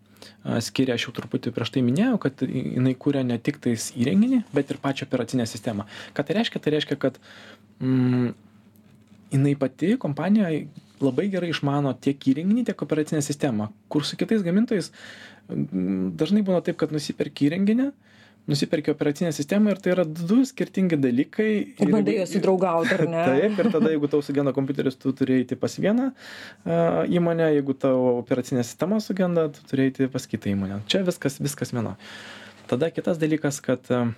skiria, 0.64 0.96
aš 0.96 1.08
jau 1.08 1.14
truputį 1.18 1.52
prieš 1.56 1.74
tai 1.74 1.84
minėjau, 1.86 2.18
kad 2.22 2.44
jinai 2.46 2.94
kūrė 3.00 3.24
ne 3.28 3.38
tik 3.42 3.60
tais 3.64 3.90
įrenginį, 3.98 4.44
bet 4.56 4.72
ir 4.72 4.80
pačią 4.84 5.08
operacinę 5.08 5.48
sistemą. 5.50 5.88
Ką 6.16 6.26
tai 6.28 6.38
reiškia? 6.40 6.62
Tai 6.64 6.74
reiškia, 6.76 6.98
kad 7.00 7.20
mm, 7.80 8.34
jinai 9.34 9.58
pati 9.60 9.96
kompanija 10.00 10.50
labai 11.04 11.28
gerai 11.34 11.50
išmano 11.52 11.92
tiek 12.00 12.32
įrenginį, 12.32 12.64
tiek 12.70 12.82
operacinę 12.86 13.20
sistemą, 13.26 13.72
kur 13.92 14.06
su 14.08 14.16
kitais 14.20 14.46
gamintojais 14.46 14.94
dažnai 15.50 16.44
būna 16.46 16.64
taip, 16.64 16.78
kad 16.80 16.94
nusiperki 16.94 17.48
įrenginį, 17.50 17.90
nusiperki 18.50 18.92
operacinę 18.92 19.32
sistemą 19.36 19.72
ir 19.74 19.80
tai 19.84 19.94
yra 19.94 20.06
du 20.08 20.42
skirtingi 20.48 21.00
dalykai. 21.00 21.50
Ir 21.80 21.92
bandai 21.94 22.18
juos 22.18 22.34
sudraugauti, 22.36 22.96
ar 22.98 23.06
ne? 23.08 23.24
Taip, 23.30 23.62
ir 23.62 23.70
tada, 23.72 23.92
jeigu 23.94 24.10
tau 24.12 24.24
sugenda 24.26 24.54
kompiuteris, 24.56 24.98
tu 25.00 25.14
turi 25.16 25.40
eiti 25.42 25.58
pas 25.60 25.78
vieną 25.80 26.10
uh, 26.12 27.04
įmonę, 27.08 27.54
jeigu 27.58 27.76
tavo 27.80 28.18
operacinė 28.20 28.66
sistema 28.68 29.00
sugenda, 29.04 29.48
tu 29.54 29.64
turi 29.70 29.88
eiti 29.90 30.10
pas 30.12 30.28
kitą 30.28 30.52
įmonę. 30.52 30.82
Čia 30.92 31.06
viskas, 31.08 31.40
viskas 31.44 31.72
viena. 31.76 31.96
Tada 32.68 32.92
kitas 32.92 33.20
dalykas, 33.22 33.62
kad 33.64 33.88
uh, 33.96 34.12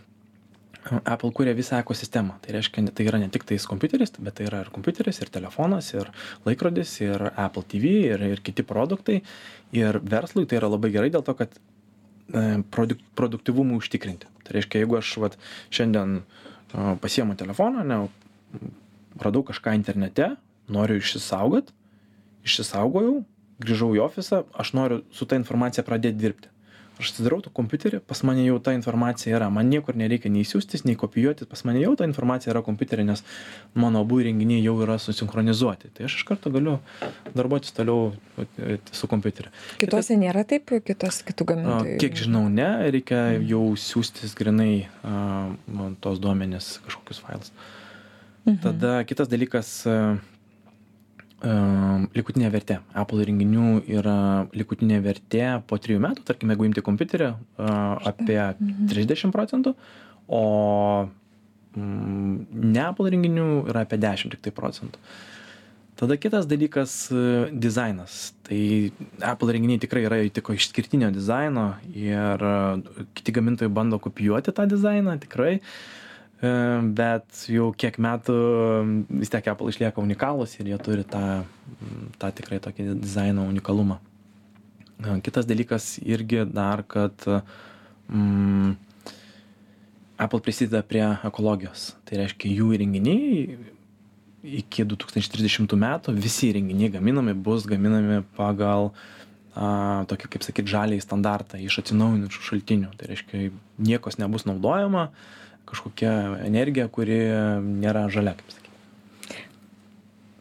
Apple 0.86 1.32
kūrė 1.34 1.56
visą 1.58 1.80
ekosistemą. 1.82 2.38
Tai 2.44 2.54
reiškia, 2.56 2.84
tai 2.94 3.08
yra 3.10 3.20
ne 3.22 3.30
tik 3.34 3.46
tais 3.50 3.64
kompiuteris, 3.70 4.14
bet 4.22 4.38
tai 4.38 4.48
yra 4.50 4.62
ir 4.66 4.72
kompiuteris, 4.74 5.20
ir 5.24 5.32
telefonas, 5.34 5.90
ir 5.96 6.12
laikrodis, 6.46 6.94
ir 7.02 7.24
Apple 7.32 7.66
TV, 7.72 7.96
ir, 8.12 8.26
ir 8.36 8.44
kiti 8.46 8.66
produktai. 8.68 9.22
Ir 9.76 10.00
verslui 10.06 10.46
tai 10.50 10.60
yra 10.62 10.70
labai 10.70 10.94
gerai 10.94 11.10
dėl 11.14 11.26
to, 11.26 11.34
kad 11.38 11.58
e, 11.58 12.62
produk, 12.74 13.02
produktivumui 13.18 13.80
užtikrinti. 13.82 14.30
Tai 14.46 14.58
reiškia, 14.58 14.84
jeigu 14.84 15.00
aš 15.02 15.16
vat, 15.24 15.40
šiandien 15.74 16.20
pasiemu 17.02 17.38
telefoną, 17.40 17.86
ne, 17.88 18.02
radau 19.22 19.46
kažką 19.48 19.74
internete, 19.78 20.34
noriu 20.70 21.00
išsisaugot, 21.00 21.72
išsisaugojau, 22.46 23.24
grįžau 23.64 23.94
į 23.96 24.04
ofisą, 24.06 24.44
aš 24.54 24.74
noriu 24.78 25.06
su 25.16 25.26
ta 25.30 25.40
informacija 25.40 25.86
pradėti 25.88 26.20
dirbti 26.20 26.55
aš 27.00 27.12
atsidarau 27.12 27.42
tą 27.44 27.52
kompiuterį 27.56 28.00
pas 28.08 28.22
mane 28.28 28.46
jau 28.46 28.58
ta 28.64 28.74
informacija 28.76 29.36
yra. 29.36 29.50
Man 29.54 29.70
niekur 29.72 29.98
nereikia 30.00 30.32
nei 30.32 30.46
siųstis 30.48 30.86
nei 30.88 30.98
kopijuoti. 31.00 31.48
Pas 31.50 31.64
mane 31.68 31.82
jau 31.84 31.94
ta 32.00 32.08
informacija 32.08 32.54
yra 32.54 32.64
kompiutery 32.66 33.06
nes 33.08 33.24
mano 33.74 34.04
abu 34.06 34.22
įrenginiai 34.24 34.64
jau 34.64 34.76
yra 34.86 34.98
susinchronizuoti. 35.02 35.92
Tai 35.96 36.08
aš 36.08 36.20
iš 36.20 36.28
karto 36.28 36.52
galiu 36.54 36.78
darbuotis 37.36 37.76
toliau 37.76 38.14
e, 38.40 38.78
su 38.96 39.10
kompiuteriu. 39.12 39.54
Kitose 39.82 40.18
nėra 40.20 40.46
taip 40.48 40.72
kitos 40.88 41.22
kitų 41.28 41.50
gamintojų? 41.54 41.98
Kiek 42.04 42.20
žinau 42.26 42.46
ne. 42.52 42.70
Reikia 42.96 43.24
jau 43.44 43.64
siųstis 43.80 44.36
grynai 44.38 44.86
a, 45.04 45.52
tuos 46.04 46.22
duomenis 46.24 46.78
kažkokius 46.86 47.24
failus. 47.26 47.52
Mhm. 48.46 48.62
tada 48.62 49.04
kitas 49.04 49.28
dalykas 49.28 49.88
likutinė 51.44 52.50
vertė. 52.54 52.80
Apple 52.96 53.22
įrenginių 53.26 53.84
yra 53.98 54.48
likutinė 54.56 55.02
vertė 55.04 55.62
po 55.68 55.78
trijų 55.78 56.00
metų, 56.02 56.24
tarkime, 56.26 56.56
jeigu 56.56 56.70
imti 56.70 56.84
kompiuterį, 56.86 57.30
apie 57.58 58.40
30 58.58 59.28
mhm. 59.28 59.36
procentų, 59.36 59.76
o 60.28 60.42
mm, 61.76 62.36
ne 62.72 62.84
Apple 62.86 63.12
įrenginių 63.12 63.48
yra 63.70 63.86
apie 63.86 64.00
10 64.02 64.36
tik 64.36 64.46
tai 64.48 64.56
procentų. 64.56 65.02
Tada 65.96 66.18
kitas 66.20 66.44
dalykas- 66.44 67.08
dizainas. 67.66 68.34
Tai 68.44 68.92
Apple 69.24 69.54
renginiai 69.56 69.80
tikrai 69.80 70.04
yra 70.04 70.18
tik 70.28 70.50
išskirtinio 70.52 71.08
dizaino 71.16 71.78
ir 71.96 72.42
kiti 73.16 73.32
gamintojai 73.32 73.72
bando 73.72 74.00
kopijuoti 74.00 74.52
tą 74.52 74.68
dizainą, 74.68 75.16
tikrai. 75.24 75.56
Uh, 75.56 75.62
E, 75.62 76.05
bet 76.42 77.46
jau 77.48 77.70
kiek 77.78 77.96
metų 78.02 78.36
vis 79.22 79.32
tiek 79.32 79.46
Apple 79.48 79.72
išlieka 79.72 80.04
unikalus 80.04 80.58
ir 80.60 80.74
jie 80.74 80.80
turi 80.84 81.06
tą, 81.08 81.46
tą 82.20 82.32
tikrai 82.36 82.60
tokį 82.64 82.90
dizaino 83.00 83.48
unikalumą. 83.48 84.02
E, 85.00 85.20
kitas 85.24 85.48
dalykas 85.48 85.96
irgi 86.04 86.44
dar, 86.52 86.84
kad 86.88 87.16
mm, 88.08 88.76
Apple 90.18 90.42
prisideda 90.44 90.84
prie 90.84 91.06
ekologijos. 91.28 91.94
Tai 92.08 92.22
reiškia, 92.22 92.52
jų 92.52 92.72
įrenginiai 92.78 93.58
iki 94.62 94.86
2030 94.86 95.74
metų 95.82 96.14
visi 96.16 96.52
įrenginiai 96.52 96.94
gaminami 96.94 97.34
bus 97.34 97.66
gaminami 97.68 98.22
pagal 98.38 98.92
a, 99.56 100.04
tokį, 100.10 100.30
kaip 100.36 100.46
sakyt, 100.46 100.70
žaliai 100.70 101.04
standartą 101.04 101.60
iš 101.60 101.80
atsinaujinančių 101.82 102.46
šaltinių. 102.50 102.94
Tai 103.00 103.10
reiškia, 103.12 103.50
niekos 103.82 104.20
nebus 104.22 104.46
naudojama, 104.48 105.10
kažkokia 105.70 106.14
energija, 106.46 106.88
kuri 106.92 107.20
nėra 107.66 108.08
žalia, 108.14 108.36
kaip 108.38 108.54
sakyti. 108.54 108.65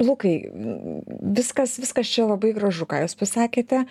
Lukai, 0.04 0.34
viskas, 1.34 1.78
viskas 1.80 2.08
čia 2.10 2.26
labai 2.28 2.52
gražu, 2.56 2.86
ką 2.88 3.02
Jūs 3.04 3.16
pasakėte, 3.18 3.84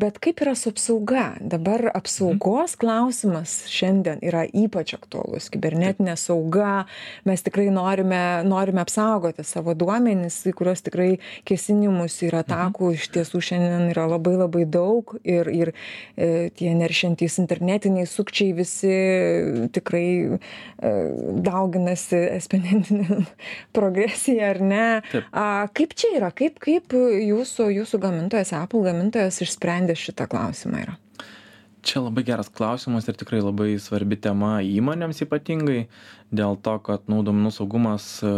bet 0.00 0.18
kaip 0.22 0.40
yra 0.44 0.54
su 0.58 0.70
apsauga? 0.72 1.26
Dabar 1.40 1.90
apsaugos 1.92 2.76
klausimas 2.80 3.58
šiandien 3.72 4.22
yra 4.24 4.44
ypač 4.46 4.94
aktuolus. 4.96 5.50
Kibernetinė 5.52 6.16
sauga, 6.20 6.86
mes 7.28 7.44
tikrai 7.44 7.68
norime, 7.74 8.22
norime 8.48 8.82
apsaugoti 8.84 9.44
savo 9.46 9.74
duomenys, 9.78 10.38
į 10.48 10.54
kuriuos 10.56 10.84
tikrai 10.86 11.10
kesinimus 11.48 12.18
ir 12.26 12.38
atakų 12.40 12.94
iš 12.96 13.08
tiesų 13.14 13.42
šiandien 13.50 13.90
yra 13.92 14.06
labai 14.10 14.36
labai 14.40 14.64
daug 14.68 15.16
ir, 15.22 15.50
ir 15.52 15.72
e, 16.16 16.48
tie 16.56 16.72
neršiantys 16.76 17.38
internetiniai 17.42 18.08
sukčiai 18.10 18.54
visi 18.56 18.94
tikrai 19.76 20.08
e, 20.36 20.94
dauginasi 21.46 22.22
eksponentinė 22.38 23.22
progresija, 23.76 24.52
ar 24.54 24.62
ne? 24.62 24.84
Taip. 25.10 25.25
A, 25.32 25.66
kaip 25.74 25.94
čia 25.98 26.16
yra? 26.18 26.30
Kaip, 26.34 26.60
kaip 26.62 26.94
jūsų, 26.94 27.70
jūsų 27.80 28.00
gamintojas, 28.02 28.52
Apple 28.56 28.84
gamintojas 28.86 29.40
išsprendė 29.44 29.96
šitą 29.98 30.28
klausimą 30.30 30.84
yra? 30.84 30.96
Čia 31.86 32.02
labai 32.02 32.24
geras 32.26 32.50
klausimas 32.50 33.06
ir 33.06 33.18
tikrai 33.18 33.40
labai 33.44 33.76
svarbi 33.78 34.18
tema 34.18 34.58
įmonėms 34.66 35.22
ypatingai, 35.22 35.86
dėl 36.34 36.58
to, 36.58 36.78
kad 36.82 37.06
nu, 37.10 37.22
duomenų 37.26 37.52
saugumas 37.54 38.08
e, 38.26 38.30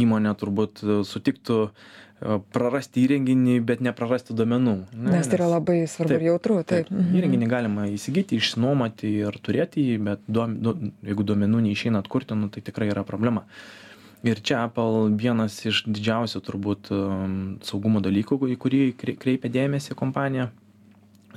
įmonė 0.00 0.32
turbūt 0.40 0.80
sutiktų 1.04 1.58
e, 1.68 2.38
prarasti 2.54 3.04
įrenginį, 3.04 3.58
bet 3.68 3.84
neprarasti 3.84 4.36
duomenų. 4.36 4.76
Ne, 4.94 5.18
nes 5.18 5.28
tai 5.28 5.36
yra 5.42 5.50
labai 5.58 5.82
svarbu 5.84 6.14
taip, 6.14 6.22
ir 6.22 6.30
jautru. 6.30 6.56
Taip. 6.62 6.88
taip. 6.88 6.94
Mhm. 6.94 7.18
Įrenginį 7.20 7.50
galima 7.52 7.84
įsigyti, 7.92 8.40
išsinuomoti 8.40 9.12
ir 9.26 9.36
turėti 9.44 9.84
jį, 9.90 9.98
bet 10.08 10.24
duom, 10.24 10.56
du, 10.64 10.78
jeigu 11.04 11.28
duomenų 11.28 11.66
neišeina 11.68 12.00
atkurti, 12.00 12.38
nu, 12.38 12.48
tai 12.54 12.64
tikrai 12.64 12.88
yra 12.94 13.04
problema. 13.08 13.44
Uh, 13.44 13.87
ir 14.26 14.40
čia 14.42 14.64
apple 14.66 15.12
vienas 15.18 15.60
iš 15.68 15.84
didžiausių 15.86 16.42
turbūt 16.46 16.90
um, 16.94 17.38
saugumo 17.64 18.02
dalykų 18.04 18.40
į 18.54 18.58
kurį 18.58 18.82
kreipia 18.98 19.50
dėmesį 19.52 19.98
kompanija. 19.98 20.50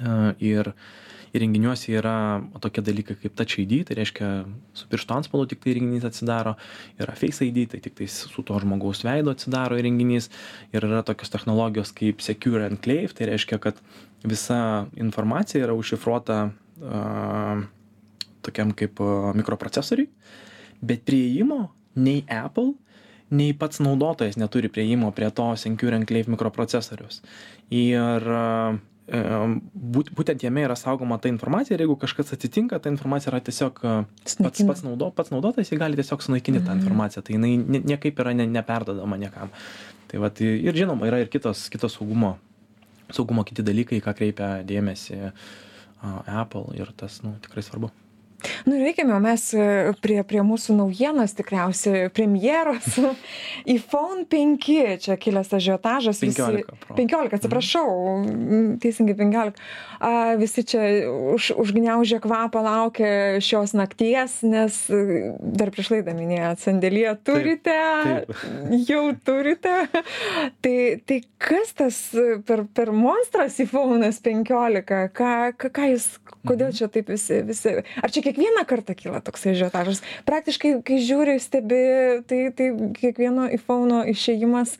Uh, 0.01 0.31
ir 0.41 0.71
įrenginiuose 1.35 1.93
yra 1.95 2.41
tokie 2.63 2.83
dalykai 2.83 3.15
kaip 3.19 3.35
touch 3.39 3.59
id 3.61 3.85
tai 3.87 3.95
reiškia 4.01 4.29
su 4.75 4.87
piršto 4.91 5.15
antspaudu 5.15 5.51
tiktai 5.53 5.73
įrenginys 5.73 6.07
atsidaro 6.07 6.55
yra 6.99 7.15
face 7.15 7.45
id 7.47 7.69
tai 7.71 7.79
tiktais 7.83 8.17
su 8.31 8.43
to 8.47 8.57
žmogaus 8.63 9.03
veidu 9.07 9.31
atsidaro 9.31 9.79
įrenginys 9.79 10.27
ir 10.75 10.87
yra 10.87 11.03
tokios 11.07 11.31
technologijos 11.31 11.93
kaip 11.95 12.23
secure 12.23 12.65
enclave 12.67 13.15
tai 13.15 13.29
reiškia 13.31 13.61
kad 13.63 13.79
visa 14.27 14.87
informacija 14.99 15.63
yra 15.63 15.77
užšifruota 15.77 16.39
a, 16.47 17.61
tokiam 18.41 18.73
kaip 18.73 18.99
mikroprocesoriui. 19.37 20.09
Bet 20.81 21.05
prieimo 21.05 21.69
nei 21.93 22.23
Apple, 22.27 22.73
nei 23.31 23.53
pats 23.55 23.79
naudotojas 23.79 24.37
neturi 24.39 24.69
prieimo 24.71 25.11
prie 25.15 25.29
to 25.31 25.53
Secure 25.55 25.95
Enclave 25.95 26.31
mikroprocesoriaus. 26.31 27.21
Ir 27.71 28.27
e, 28.27 28.41
būtent 30.17 30.43
jame 30.43 30.65
yra 30.67 30.75
saugoma 30.79 31.17
ta 31.19 31.31
informacija 31.31 31.75
ir 31.75 31.85
jeigu 31.85 31.95
kažkas 31.99 32.35
atsitinka, 32.35 32.79
ta 32.79 32.91
informacija 32.91 33.31
yra 33.31 33.39
tiesiog 33.43 33.79
e, 33.83 33.95
pats, 34.43 34.63
pats, 34.67 34.83
naudo, 34.87 35.11
pats 35.15 35.31
naudotojas, 35.31 35.71
jį 35.71 35.79
gali 35.79 35.99
tiesiog 35.99 36.27
sunaikinti 36.27 36.59
mhm. 36.59 36.67
tą 36.67 36.77
informaciją, 36.81 37.23
tai 37.27 37.39
jinai 37.39 37.81
niekaip 37.93 38.19
yra 38.23 38.35
ne, 38.35 38.47
neperdodama 38.51 39.19
niekam. 39.21 39.51
Tai 40.11 40.23
vat, 40.25 40.43
ir 40.43 40.75
žinoma, 40.75 41.07
yra 41.07 41.21
ir 41.23 41.31
kitos, 41.31 41.69
kitos 41.71 41.95
saugumo, 41.95 42.35
saugumo 43.15 43.47
kiti 43.47 43.63
dalykai, 43.63 44.01
ką 44.03 44.15
kreipia 44.17 44.57
dėmesį 44.67 45.21
Apple 46.01 46.75
ir 46.75 46.91
tas, 46.99 47.21
nu, 47.23 47.37
tikrai 47.43 47.63
svarbu. 47.63 47.91
Nu 48.65 48.77
ir 48.77 48.89
eikime 48.91 49.17
mes 49.21 49.47
e, 49.53 49.65
prie, 50.01 50.19
prie 50.27 50.41
mūsų 50.45 50.75
naujienos 50.77 51.35
tikriausiai, 51.37 52.09
premjeros. 52.13 52.87
iPhone 53.77 54.25
5, 54.31 54.69
čia 55.03 55.17
kilęs 55.21 55.53
ažiotažas. 55.57 56.21
15. 56.23 56.65
Pro. 56.85 56.97
15, 56.97 57.37
atsiprašau, 57.39 57.89
mm. 58.25 58.67
teisingai 58.83 59.15
15. 59.19 59.61
A, 60.01 60.11
visi 60.41 60.63
čia 60.67 60.83
už, 61.35 61.51
užgniaužę 61.61 62.21
kvapą 62.23 62.63
laukia 62.65 63.41
šios 63.43 63.75
nakties, 63.77 64.39
nes 64.47 64.81
e, 64.89 65.33
dar 65.41 65.73
prieš 65.73 65.93
laidą 65.95 66.15
minėjot, 66.17 66.61
sandėlyje 66.63 67.15
turite, 67.27 67.77
taip, 68.07 68.33
taip. 68.33 68.77
jau 68.89 69.03
turite. 69.25 69.75
tai, 70.63 70.77
tai 71.05 71.21
kas 71.41 71.75
tas 71.77 71.99
per, 72.47 72.65
per 72.73 72.93
monstras 72.95 73.59
iPhone 73.61 74.09
15? 74.11 74.81
Ką, 74.87 75.03
ką, 75.13 75.31
ką 75.69 75.89
jūs, 75.93 76.07
kodėl 76.47 76.71
mhm. 76.71 76.77
čia 76.79 76.89
taip 76.91 77.11
visi, 77.11 77.41
visi? 77.45 77.77
Ar 78.01 78.13
čia 78.13 78.23
kiekvieną 78.31 78.63
kartą 78.65 78.95
kyla 78.95 79.19
toks 79.21 79.45
ažiotažas. 79.51 80.01
Praktiškai, 80.25 80.77
kai 80.87 80.99
žiūri, 81.03 81.35
stebi, 81.43 81.81
tai, 82.27 82.39
tai 82.55 82.71
kiekvieno 82.95 83.49
iPhone 83.51 84.05
išėjimas 84.11 84.77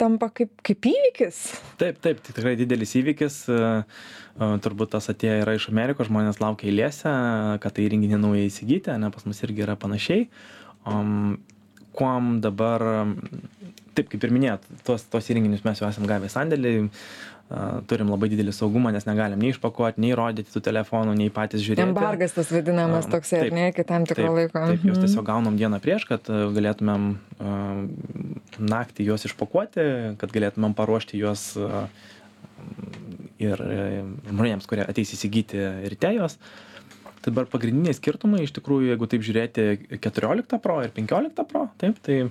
tampa 0.00 0.30
kaip, 0.32 0.50
kaip 0.64 0.88
įvykis. 0.90 1.40
Taip, 1.80 2.00
taip, 2.00 2.22
tai 2.24 2.32
tikrai 2.32 2.56
didelis 2.58 2.96
įvykis. 2.98 3.40
E, 3.52 3.60
e, 3.84 4.50
turbūt 4.64 4.94
tas 4.96 5.10
atėjo 5.12 5.42
yra 5.44 5.56
iš 5.58 5.68
Amerikos, 5.72 6.08
žmonės 6.08 6.40
laukia 6.42 6.70
eilėse, 6.70 7.14
kad 7.62 7.76
tai 7.76 7.86
įrenginį 7.86 8.20
naują 8.24 8.48
įsigyti, 8.48 8.96
ne 8.98 9.12
pas 9.14 9.28
mus 9.28 9.44
irgi 9.44 9.66
yra 9.66 9.76
panašiai. 9.80 10.28
Um, 10.88 11.36
kuom 11.94 12.38
dabar, 12.42 12.82
taip 13.94 14.10
kaip 14.10 14.26
ir 14.26 14.32
minėjot, 14.34 14.66
tos, 14.86 15.06
tos 15.12 15.30
įrenginius 15.30 15.62
mes 15.66 15.78
jau 15.78 15.86
esam 15.86 16.08
gavę 16.10 16.30
sandėlį, 16.32 16.74
turim 17.90 18.08
labai 18.08 18.30
didelį 18.32 18.54
saugumą, 18.56 18.90
nes 18.94 19.04
negalim 19.06 19.42
nei 19.42 19.52
išpakuoti, 19.52 20.00
nei 20.02 20.14
rodyti 20.16 20.50
tų 20.50 20.62
telefonų, 20.64 21.12
nei 21.18 21.32
patys 21.34 21.62
žiūrėti. 21.64 21.84
Embargas 21.84 22.34
tas 22.34 22.50
vadinamas 22.54 23.08
toksai, 23.10 23.44
ar 23.44 23.54
ne, 23.54 23.66
iki 23.70 23.84
tam 23.86 24.06
tikro 24.08 24.32
laiko. 24.32 24.62
Taip, 24.72 24.80
juos 24.80 24.96
mhm. 24.96 25.04
tiesiog 25.04 25.28
gaunam 25.28 25.58
dieną 25.60 25.80
prieš, 25.84 26.06
kad 26.08 26.28
galėtumėm 26.28 27.10
naktį 28.74 29.08
juos 29.10 29.28
išpakuoti, 29.28 29.88
kad 30.20 30.34
galėtumėm 30.34 30.76
paruošti 30.78 31.20
juos 31.20 31.50
ir 33.44 33.64
žmonėms, 34.30 34.68
kurie 34.70 34.86
ateis 34.86 35.12
įsigyti 35.16 35.60
ryte 35.92 36.14
juos. 36.16 36.38
Tai 37.24 37.32
dabar 37.32 37.46
pagrindiniai 37.48 37.96
skirtumai, 37.96 38.42
iš 38.44 38.52
tikrųjų, 38.56 38.90
jeigu 38.92 39.06
taip 39.08 39.22
žiūrėti 39.24 39.68
14 39.96 40.58
Pro 40.64 40.80
ir 40.84 40.90
15 40.96 41.46
Pro, 41.48 41.68
taip, 41.80 42.00
tai 42.04 42.26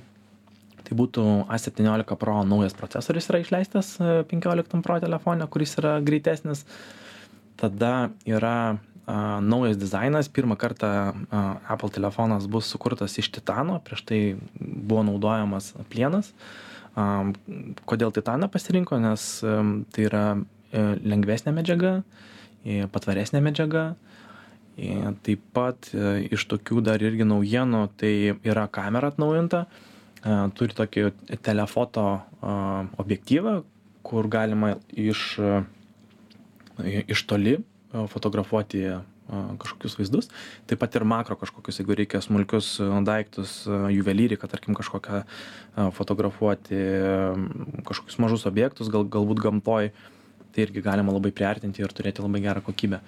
tai 0.88 0.98
būtų 1.00 1.26
a 1.48 1.60
septyniolika 1.62 2.18
pro 2.20 2.42
naujas 2.48 2.76
procesorius 2.78 3.30
yra 3.32 3.42
išleistas 3.44 3.96
e, 4.00 4.16
penkioliktam 4.30 4.84
pro 4.86 5.00
telefone 5.04 5.48
kuris 5.52 5.78
yra 5.80 5.98
greitesnis. 6.04 6.66
Tada 7.60 8.10
yra 8.28 8.56
a, 9.06 9.40
naujas 9.44 9.80
dizainas. 9.80 10.32
Pirmą 10.32 10.58
kartą 10.60 10.90
a, 11.14 11.44
apple 11.76 11.92
telefonas 11.94 12.48
bus 12.52 12.68
sukurtas 12.72 13.18
iš 13.22 13.32
titano. 13.36 13.80
Prieš 13.86 14.04
tai 14.10 14.22
buvo 14.60 15.04
naudojamas 15.08 15.74
plienas. 15.94 16.34
A, 16.96 17.32
kodėl 17.90 18.14
titaną 18.16 18.50
pasirinko? 18.52 19.00
Nes 19.04 19.28
a, 19.44 19.60
e, 19.62 19.86
tai 19.96 20.08
yra 20.10 20.26
a, 20.34 20.42
e, 20.74 20.88
lengvesnė 21.04 21.56
medžiaga 21.56 22.02
a, 22.02 22.90
patvaresnė 22.92 23.44
medžiaga. 23.44 23.94
Taip 24.74 25.42
pat 25.54 25.92
iš 26.34 26.48
tokių 26.50 26.82
dar 26.82 27.04
irgi 27.06 27.28
naujienų, 27.30 27.82
tai 27.94 28.14
yra 28.42 28.64
kamera 28.74 29.12
atnaujinta, 29.12 29.68
turi 30.58 30.76
tokį 30.78 31.08
telefoto 31.44 32.08
objektyvą, 33.02 33.62
kur 34.04 34.28
galima 34.32 34.76
iš, 34.90 35.34
iš 36.84 37.26
toli 37.28 37.58
fotografuoti 38.12 38.86
kažkokius 39.34 39.96
vaizdus, 39.98 40.30
taip 40.68 40.82
pat 40.82 40.96
ir 40.98 41.06
makro 41.08 41.38
kažkokius, 41.40 41.80
jeigu 41.80 41.96
reikia 41.98 42.20
smulkius 42.22 42.76
daiktus, 43.08 43.64
juvelyriką, 43.68 44.50
tarkim, 44.52 44.76
kažkokią 44.78 45.24
fotografuoti, 45.96 46.82
kažkokius 47.88 48.20
mažus 48.20 48.44
objektus, 48.50 48.92
gal, 48.94 49.08
galbūt 49.08 49.42
gamtoj, 49.46 49.94
tai 50.54 50.68
irgi 50.68 50.84
galima 50.86 51.14
labai 51.16 51.34
priartinti 51.36 51.84
ir 51.84 51.94
turėti 51.96 52.24
labai 52.24 52.44
gerą 52.46 52.64
kokybę. 52.66 53.02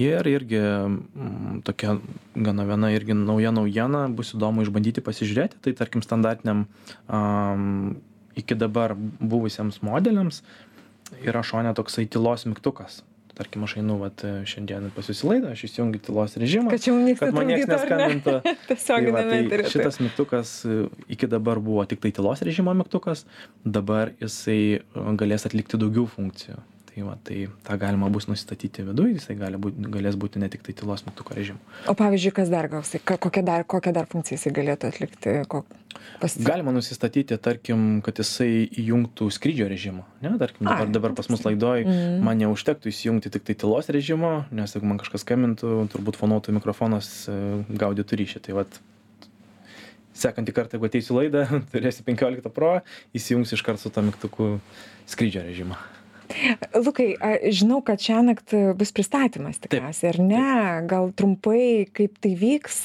Ir 0.00 0.26
irgi 0.30 0.60
mm, 0.60 1.60
tokia 1.66 1.98
gana 2.34 2.66
viena 2.68 2.92
irgi 2.94 3.16
nauja 3.16 3.52
naujiena, 3.54 4.06
bus 4.14 4.34
įdomu 4.36 4.64
išbandyti 4.66 5.04
pasižiūrėti, 5.04 5.60
tai 5.64 5.74
tarkim 5.78 6.04
standartiniam 6.06 6.66
um, 7.06 8.00
iki 8.38 8.56
dabar 8.58 8.96
buvusiems 8.96 9.82
modeliams 9.86 10.42
yra 11.26 11.42
šonė 11.46 11.74
toksai 11.78 12.06
tylos 12.10 12.46
mygtukas. 12.48 13.02
Tarkim, 13.40 13.62
aš 13.64 13.78
einu 13.80 13.94
vat, 13.96 14.20
šiandien 14.50 14.90
pas 14.92 15.06
jūsų 15.08 15.28
laidą, 15.30 15.52
aš 15.54 15.62
įsijungiu 15.64 16.00
tylos 16.04 16.34
režimą, 16.42 16.74
kad, 16.74 16.82
kad 17.22 17.32
man 17.32 17.46
niekas 17.48 17.70
neskambintų. 17.70 18.34
Ne? 18.44 18.54
Tiesiog 18.68 19.06
tai, 19.06 19.14
va, 19.14 19.22
tai 19.30 19.60
šitas 19.72 19.96
mygtukas 20.02 20.50
iki 21.08 21.30
dabar 21.30 21.62
buvo 21.64 21.86
tik 21.88 22.02
tai 22.02 22.12
tylos 22.16 22.42
režimo 22.44 22.74
mygtukas, 22.76 23.24
dabar 23.64 24.12
jisai 24.20 24.82
galės 25.16 25.48
atlikti 25.48 25.80
daugiau 25.80 26.04
funkcijų 26.10 26.60
tai 26.60 26.79
va 27.06 27.16
tai 27.24 27.48
tą 27.66 27.76
galima 27.80 28.08
bus 28.12 28.28
nusistatyti 28.30 28.84
viduj 28.86 29.14
jisai 29.16 29.36
gali 29.40 29.60
būt 29.60 29.78
galės 29.94 30.18
būti 30.20 30.42
ne 30.42 30.48
tiktai 30.52 30.74
tylos 30.76 31.04
mygtuko 31.06 31.36
režimu 31.38 31.58
o 31.90 31.94
pavyzdžiui 31.98 32.34
kas 32.40 32.52
dar 32.52 32.68
gaus 32.72 32.92
tai 32.94 33.00
kokią 33.00 33.44
dar 33.46 33.64
kokią 33.64 33.92
dar 33.96 34.08
funkciją 34.10 34.38
jisai 34.38 34.52
galėtų 34.56 34.90
atlikti? 34.92 35.36
Ko 35.50 35.64
pas 36.20 36.36
galima 36.46 36.72
nusistatyti 36.72 37.36
tarkim 37.42 38.00
kad 38.06 38.20
jisai 38.22 38.68
įjungtų 38.68 39.30
skrydžio 39.34 39.66
režimą 39.70 40.04
ne? 40.22 40.34
Tarkim 40.38 40.68
dabar 40.68 40.86
Ai, 40.86 40.92
dabar 40.94 41.16
pas 41.18 41.28
mus 41.32 41.42
laidoj 41.46 41.84
Mhm. 41.86 42.22
man 42.24 42.38
neužtektų 42.38 42.92
įsijungti 42.92 43.30
tiktai 43.32 43.54
tylos 43.58 43.88
režimo 43.88 44.44
nes 44.50 44.74
jeigu 44.74 44.86
man 44.86 44.98
kažkas 45.02 45.24
skambintų 45.24 45.88
turbūt 45.92 46.16
fonuotų 46.20 46.54
mikrofonas 46.56 47.28
e, 47.28 47.34
gaudytų 47.70 48.18
ryšį. 48.20 48.40
Tai 48.46 48.56
vat 48.60 48.80
sekantį 50.20 50.52
kartą 50.56 50.76
jeigu 50.76 50.88
ateisiu 50.90 51.16
laidą 51.16 51.46
turėsiu 51.72 52.04
penkioliktą 52.06 52.52
pro 52.52 52.80
įsijungsiu 53.16 53.56
iškart 53.58 53.80
su 53.80 53.90
tuo 53.90 54.02
mygtuku 54.04 54.50
skrydžio 55.10 55.44
režimą 55.46 55.78
Lukai, 56.74 57.14
žinau, 57.52 57.80
kad 57.84 58.00
šią 58.02 58.20
naktį 58.30 58.60
bus 58.78 58.92
pristatymas 58.96 59.58
tikriausiai, 59.62 60.12
ar 60.14 60.18
ne? 60.22 60.44
Gal 60.90 61.10
trumpai, 61.16 61.86
kaip 61.96 62.18
tai 62.22 62.34
vyks, 62.38 62.84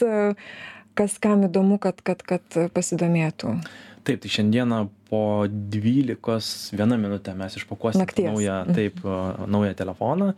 kas 0.98 1.18
kam 1.22 1.46
įdomu, 1.48 1.78
kad, 1.84 2.00
kad, 2.06 2.24
kad 2.26 2.60
pasidomėtų. 2.76 3.58
Taip, 4.06 4.22
tai 4.22 4.30
šiandieną 4.30 4.84
po 5.10 5.22
12 5.50 6.98
minutę 6.98 7.34
mes 7.38 7.56
išpakuosime 7.58 8.06
naują, 8.28 8.60
Mhm. 8.66 8.76
taip, 8.76 9.00
naują 9.48 9.74
telefoną, 9.74 10.34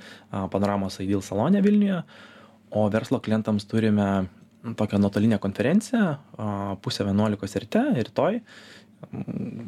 panoramos 0.51 0.99
Ideal 1.03 1.21
salonė 1.21 1.61
Vilniuje, 1.63 2.03
o 2.71 2.89
verslo 2.89 3.19
klientams 3.19 3.65
turime 3.65 4.25
tokią 4.75 4.99
nuotolinę 4.99 5.39
konferenciją 5.39 6.15
pusę 6.81 7.03
11 7.03 7.59
ryte 7.59 7.83
rytoj 8.03 8.41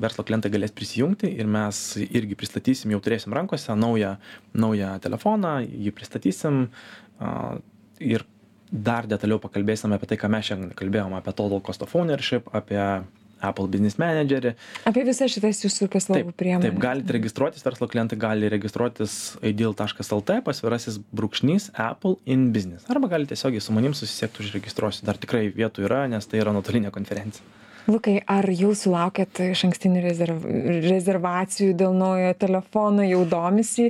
verslo 0.02 0.26
klientai 0.26 0.52
galės 0.54 0.74
prisijungti 0.76 1.30
ir 1.30 1.48
mes 1.50 1.80
irgi 2.02 2.38
pristatysim, 2.40 2.94
jau 2.96 3.02
turėsim 3.04 3.36
rankose 3.36 3.76
naują, 3.78 4.16
naują 4.58 4.96
telefoną, 5.04 5.60
jį 5.70 5.94
pristatysim 5.96 6.66
ir 8.00 8.26
dar 8.70 9.08
detaliau 9.10 9.40
pakalbėsim 9.42 9.94
apie 9.96 10.10
tai, 10.10 10.18
ką 10.22 10.30
mes 10.34 10.50
šiandien 10.50 10.76
kalbėjom, 10.78 11.16
apie 11.18 11.34
Total 11.38 11.62
Cost 11.66 11.86
of 11.86 11.96
Ownership, 11.98 12.50
apie 12.54 12.82
Apple 13.40 13.70
Business 13.72 13.96
Managerį. 14.00 14.52
Apie 14.90 15.06
visas 15.08 15.32
šitas 15.32 15.62
jūsų 15.64 15.88
paslaugų 15.94 16.34
priemonės. 16.38 16.68
Taip, 16.68 16.82
galite 16.84 17.16
registruotis, 17.16 17.64
verslo 17.64 17.88
klientai 17.92 18.20
gali 18.20 18.50
registruotis 18.52 19.16
ideal.lt 19.46 20.42
pasvirasis 20.46 21.00
brūkšnys 21.16 21.70
Apple 21.80 22.18
in 22.30 22.50
Business. 22.56 22.88
Arba 22.92 23.12
galite 23.16 23.38
tiesiogiai 23.38 23.64
su 23.64 23.76
manim 23.76 23.96
susisiekti, 23.98 24.44
užregistruosiu. 24.44 25.08
Dar 25.08 25.20
tikrai 25.22 25.48
vietų 25.56 25.88
yra, 25.88 26.04
nes 26.12 26.28
tai 26.28 26.44
yra 26.44 26.54
nuotolinė 26.56 26.92
konferencija. 26.96 27.48
Lukai, 27.90 28.20
ar 28.30 28.46
jau 28.54 28.74
sulaukėt 28.78 29.42
iš 29.50 29.66
ankstinių 29.70 30.04
rezerv... 30.04 30.44
rezervacijų 30.86 31.74
dėl 31.80 31.96
naujo 31.98 32.36
telefono, 32.38 33.06
jau 33.08 33.24
domisi? 33.30 33.90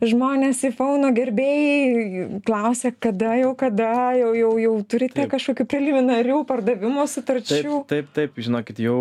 Žmonės 0.00 0.62
į 0.64 0.70
fauno 0.78 1.10
gerbėjai 1.12 2.40
klausia, 2.46 2.88
kada 2.96 3.34
jau, 3.36 3.50
kada 3.58 3.90
jau, 4.16 4.30
jau, 4.32 4.54
jau 4.62 4.72
turite 4.88 5.18
taip. 5.18 5.28
kažkokių 5.34 5.66
preliminarių 5.68 6.38
pardavimo 6.48 7.04
sutarčių. 7.04 7.82
Taip, 7.84 7.90
taip, 7.92 8.08
taip, 8.16 8.40
žinokit, 8.40 8.80
jau 8.80 9.00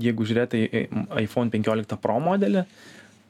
jeigu 0.00 0.24
žiūrėtai 0.30 0.62
iPhone 1.20 1.52
15 1.52 2.00
Pro 2.00 2.16
modelį, 2.24 2.64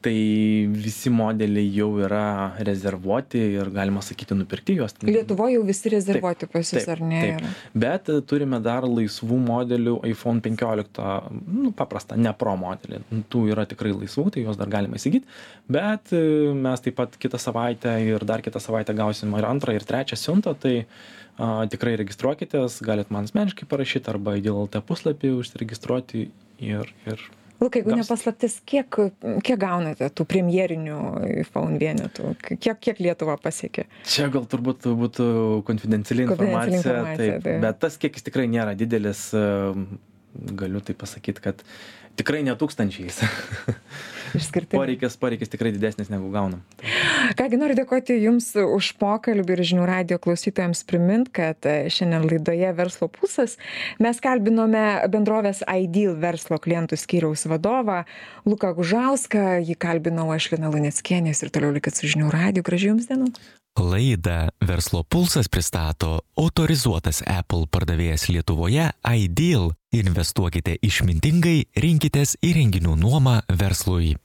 tai 0.01 0.67
visi 0.71 1.11
modeliai 1.13 1.69
jau 1.75 1.89
yra 2.01 2.55
rezervuoti 2.65 3.41
ir 3.59 3.69
galima 3.73 4.01
sakyti 4.05 4.35
nupirkti 4.37 4.75
juos. 4.79 4.95
Lietuvoje 5.05 5.55
jau 5.57 5.63
visi 5.67 5.91
rezervuoti 5.93 6.49
pas 6.51 6.73
jūs, 6.73 6.87
ar 6.91 7.03
ne? 7.05 7.21
Taip. 7.23 7.63
Bet 7.83 8.11
turime 8.29 8.59
dar 8.63 8.87
laisvų 8.89 9.39
modelių 9.45 9.97
iPhone 10.11 10.43
15, 10.43 11.07
nu, 11.47 11.73
paprastą, 11.77 12.17
ne 12.19 12.33
Pro 12.41 12.55
modelį. 12.57 13.01
Tų 13.31 13.45
yra 13.53 13.67
tikrai 13.69 13.93
laisvų, 13.93 14.29
tai 14.33 14.45
juos 14.45 14.59
dar 14.59 14.71
galima 14.73 14.97
įsigyti. 14.97 15.29
Bet 15.71 16.13
e, 16.15 16.21
mes 16.57 16.81
taip 16.83 16.97
pat 16.97 17.17
kitą 17.21 17.39
savaitę 17.41 17.95
ir 18.05 18.25
dar 18.27 18.43
kitą 18.45 18.61
savaitę 18.63 18.95
gausim 18.97 19.35
ir 19.37 19.47
antrą, 19.47 19.75
ir 19.77 19.85
trečią 19.87 20.17
siuntą. 20.19 20.55
Tai 20.61 20.73
a, 20.81 21.51
tikrai 21.71 21.97
registruokitės, 22.01 22.79
galit 22.85 23.13
man 23.13 23.29
asmeniškai 23.29 23.69
parašyti 23.69 24.11
arba 24.11 24.37
į 24.39 24.47
DLT 24.47 24.81
puslapį 24.87 25.35
užsiregistruoti 25.41 26.25
ir, 26.61 26.91
ir 27.09 27.29
Lukai, 27.61 27.83
jeigu 27.83 27.93
nepaslaptis, 27.93 28.55
kiek, 28.65 28.97
kiek 29.45 29.59
gaunate 29.61 30.07
tų 30.17 30.25
premjerinių 30.29 30.99
iPhone 31.43 31.77
vienetų? 31.81 32.31
Kiek, 32.57 32.79
kiek 32.81 33.01
Lietuva 33.05 33.35
pasiekė? 33.41 33.85
Čia 34.09 34.31
gal 34.33 34.47
turbūt 34.49 34.87
būtų 34.97 35.27
konfidenciali 35.67 36.25
informacija, 36.25 37.03
taip, 37.11 37.43
taip. 37.45 37.59
bet 37.61 37.81
tas 37.83 37.99
kiekis 38.01 38.25
tikrai 38.25 38.47
nėra 38.49 38.73
didelis. 38.79 39.27
Galiu 40.31 40.79
tai 40.79 40.95
pasakyti, 40.95 41.43
kad 41.43 41.63
tikrai 42.19 42.41
netūkstančiais. 42.47 43.19
Išskirtinis. 44.37 44.77
Poreikis, 44.77 45.17
poreikis 45.19 45.51
tikrai 45.51 45.73
didesnis 45.75 46.07
negu 46.11 46.29
gaunam. 46.31 46.61
Kągi 47.39 47.59
noriu 47.59 47.75
dėkoti 47.75 48.15
Jums 48.21 48.51
už 48.55 48.93
pokalbį 49.01 49.57
ir 49.57 49.63
žinių 49.73 49.87
radio 49.89 50.19
klausytojams 50.23 50.85
primint, 50.87 51.27
kad 51.35 51.59
e, 51.67 51.91
šiandien 51.91 52.27
laidoje 52.29 52.71
Verslo 52.77 53.09
pusas 53.11 53.57
mes 53.99 54.23
kalbinome 54.23 54.85
bendrovės 55.11 55.65
Ideal 55.67 56.15
verslo 56.21 56.61
klientų 56.63 56.99
skyriaus 56.99 57.43
vadovą 57.51 58.05
Luką 58.47 58.71
Gužauską, 58.77 59.59
jį 59.67 59.75
kalbinau 59.75 60.29
aš 60.31 60.53
Lina 60.55 60.71
Lunieckienės 60.71 61.43
ir 61.43 61.51
toliau 61.51 61.75
likit 61.75 61.99
su 61.99 62.07
žinių 62.11 62.31
radio. 62.31 62.63
Gražių 62.63 62.95
Jums 62.95 63.11
dienų. 63.11 63.33
Laidą 63.79 64.49
Verslo 64.59 65.03
pulsas 65.03 65.47
pristato 65.47 66.19
autorizuotas 66.35 67.21
Apple 67.23 67.69
pardavėjas 67.71 68.27
Lietuvoje 68.27 68.89
Ideal. 69.07 69.71
Investuokite 69.95 70.75
išmintingai, 70.83 71.71
rinkitės 71.79 72.35
įrenginių 72.43 72.97
nuomą 72.99 73.39
verslui. 73.47 74.17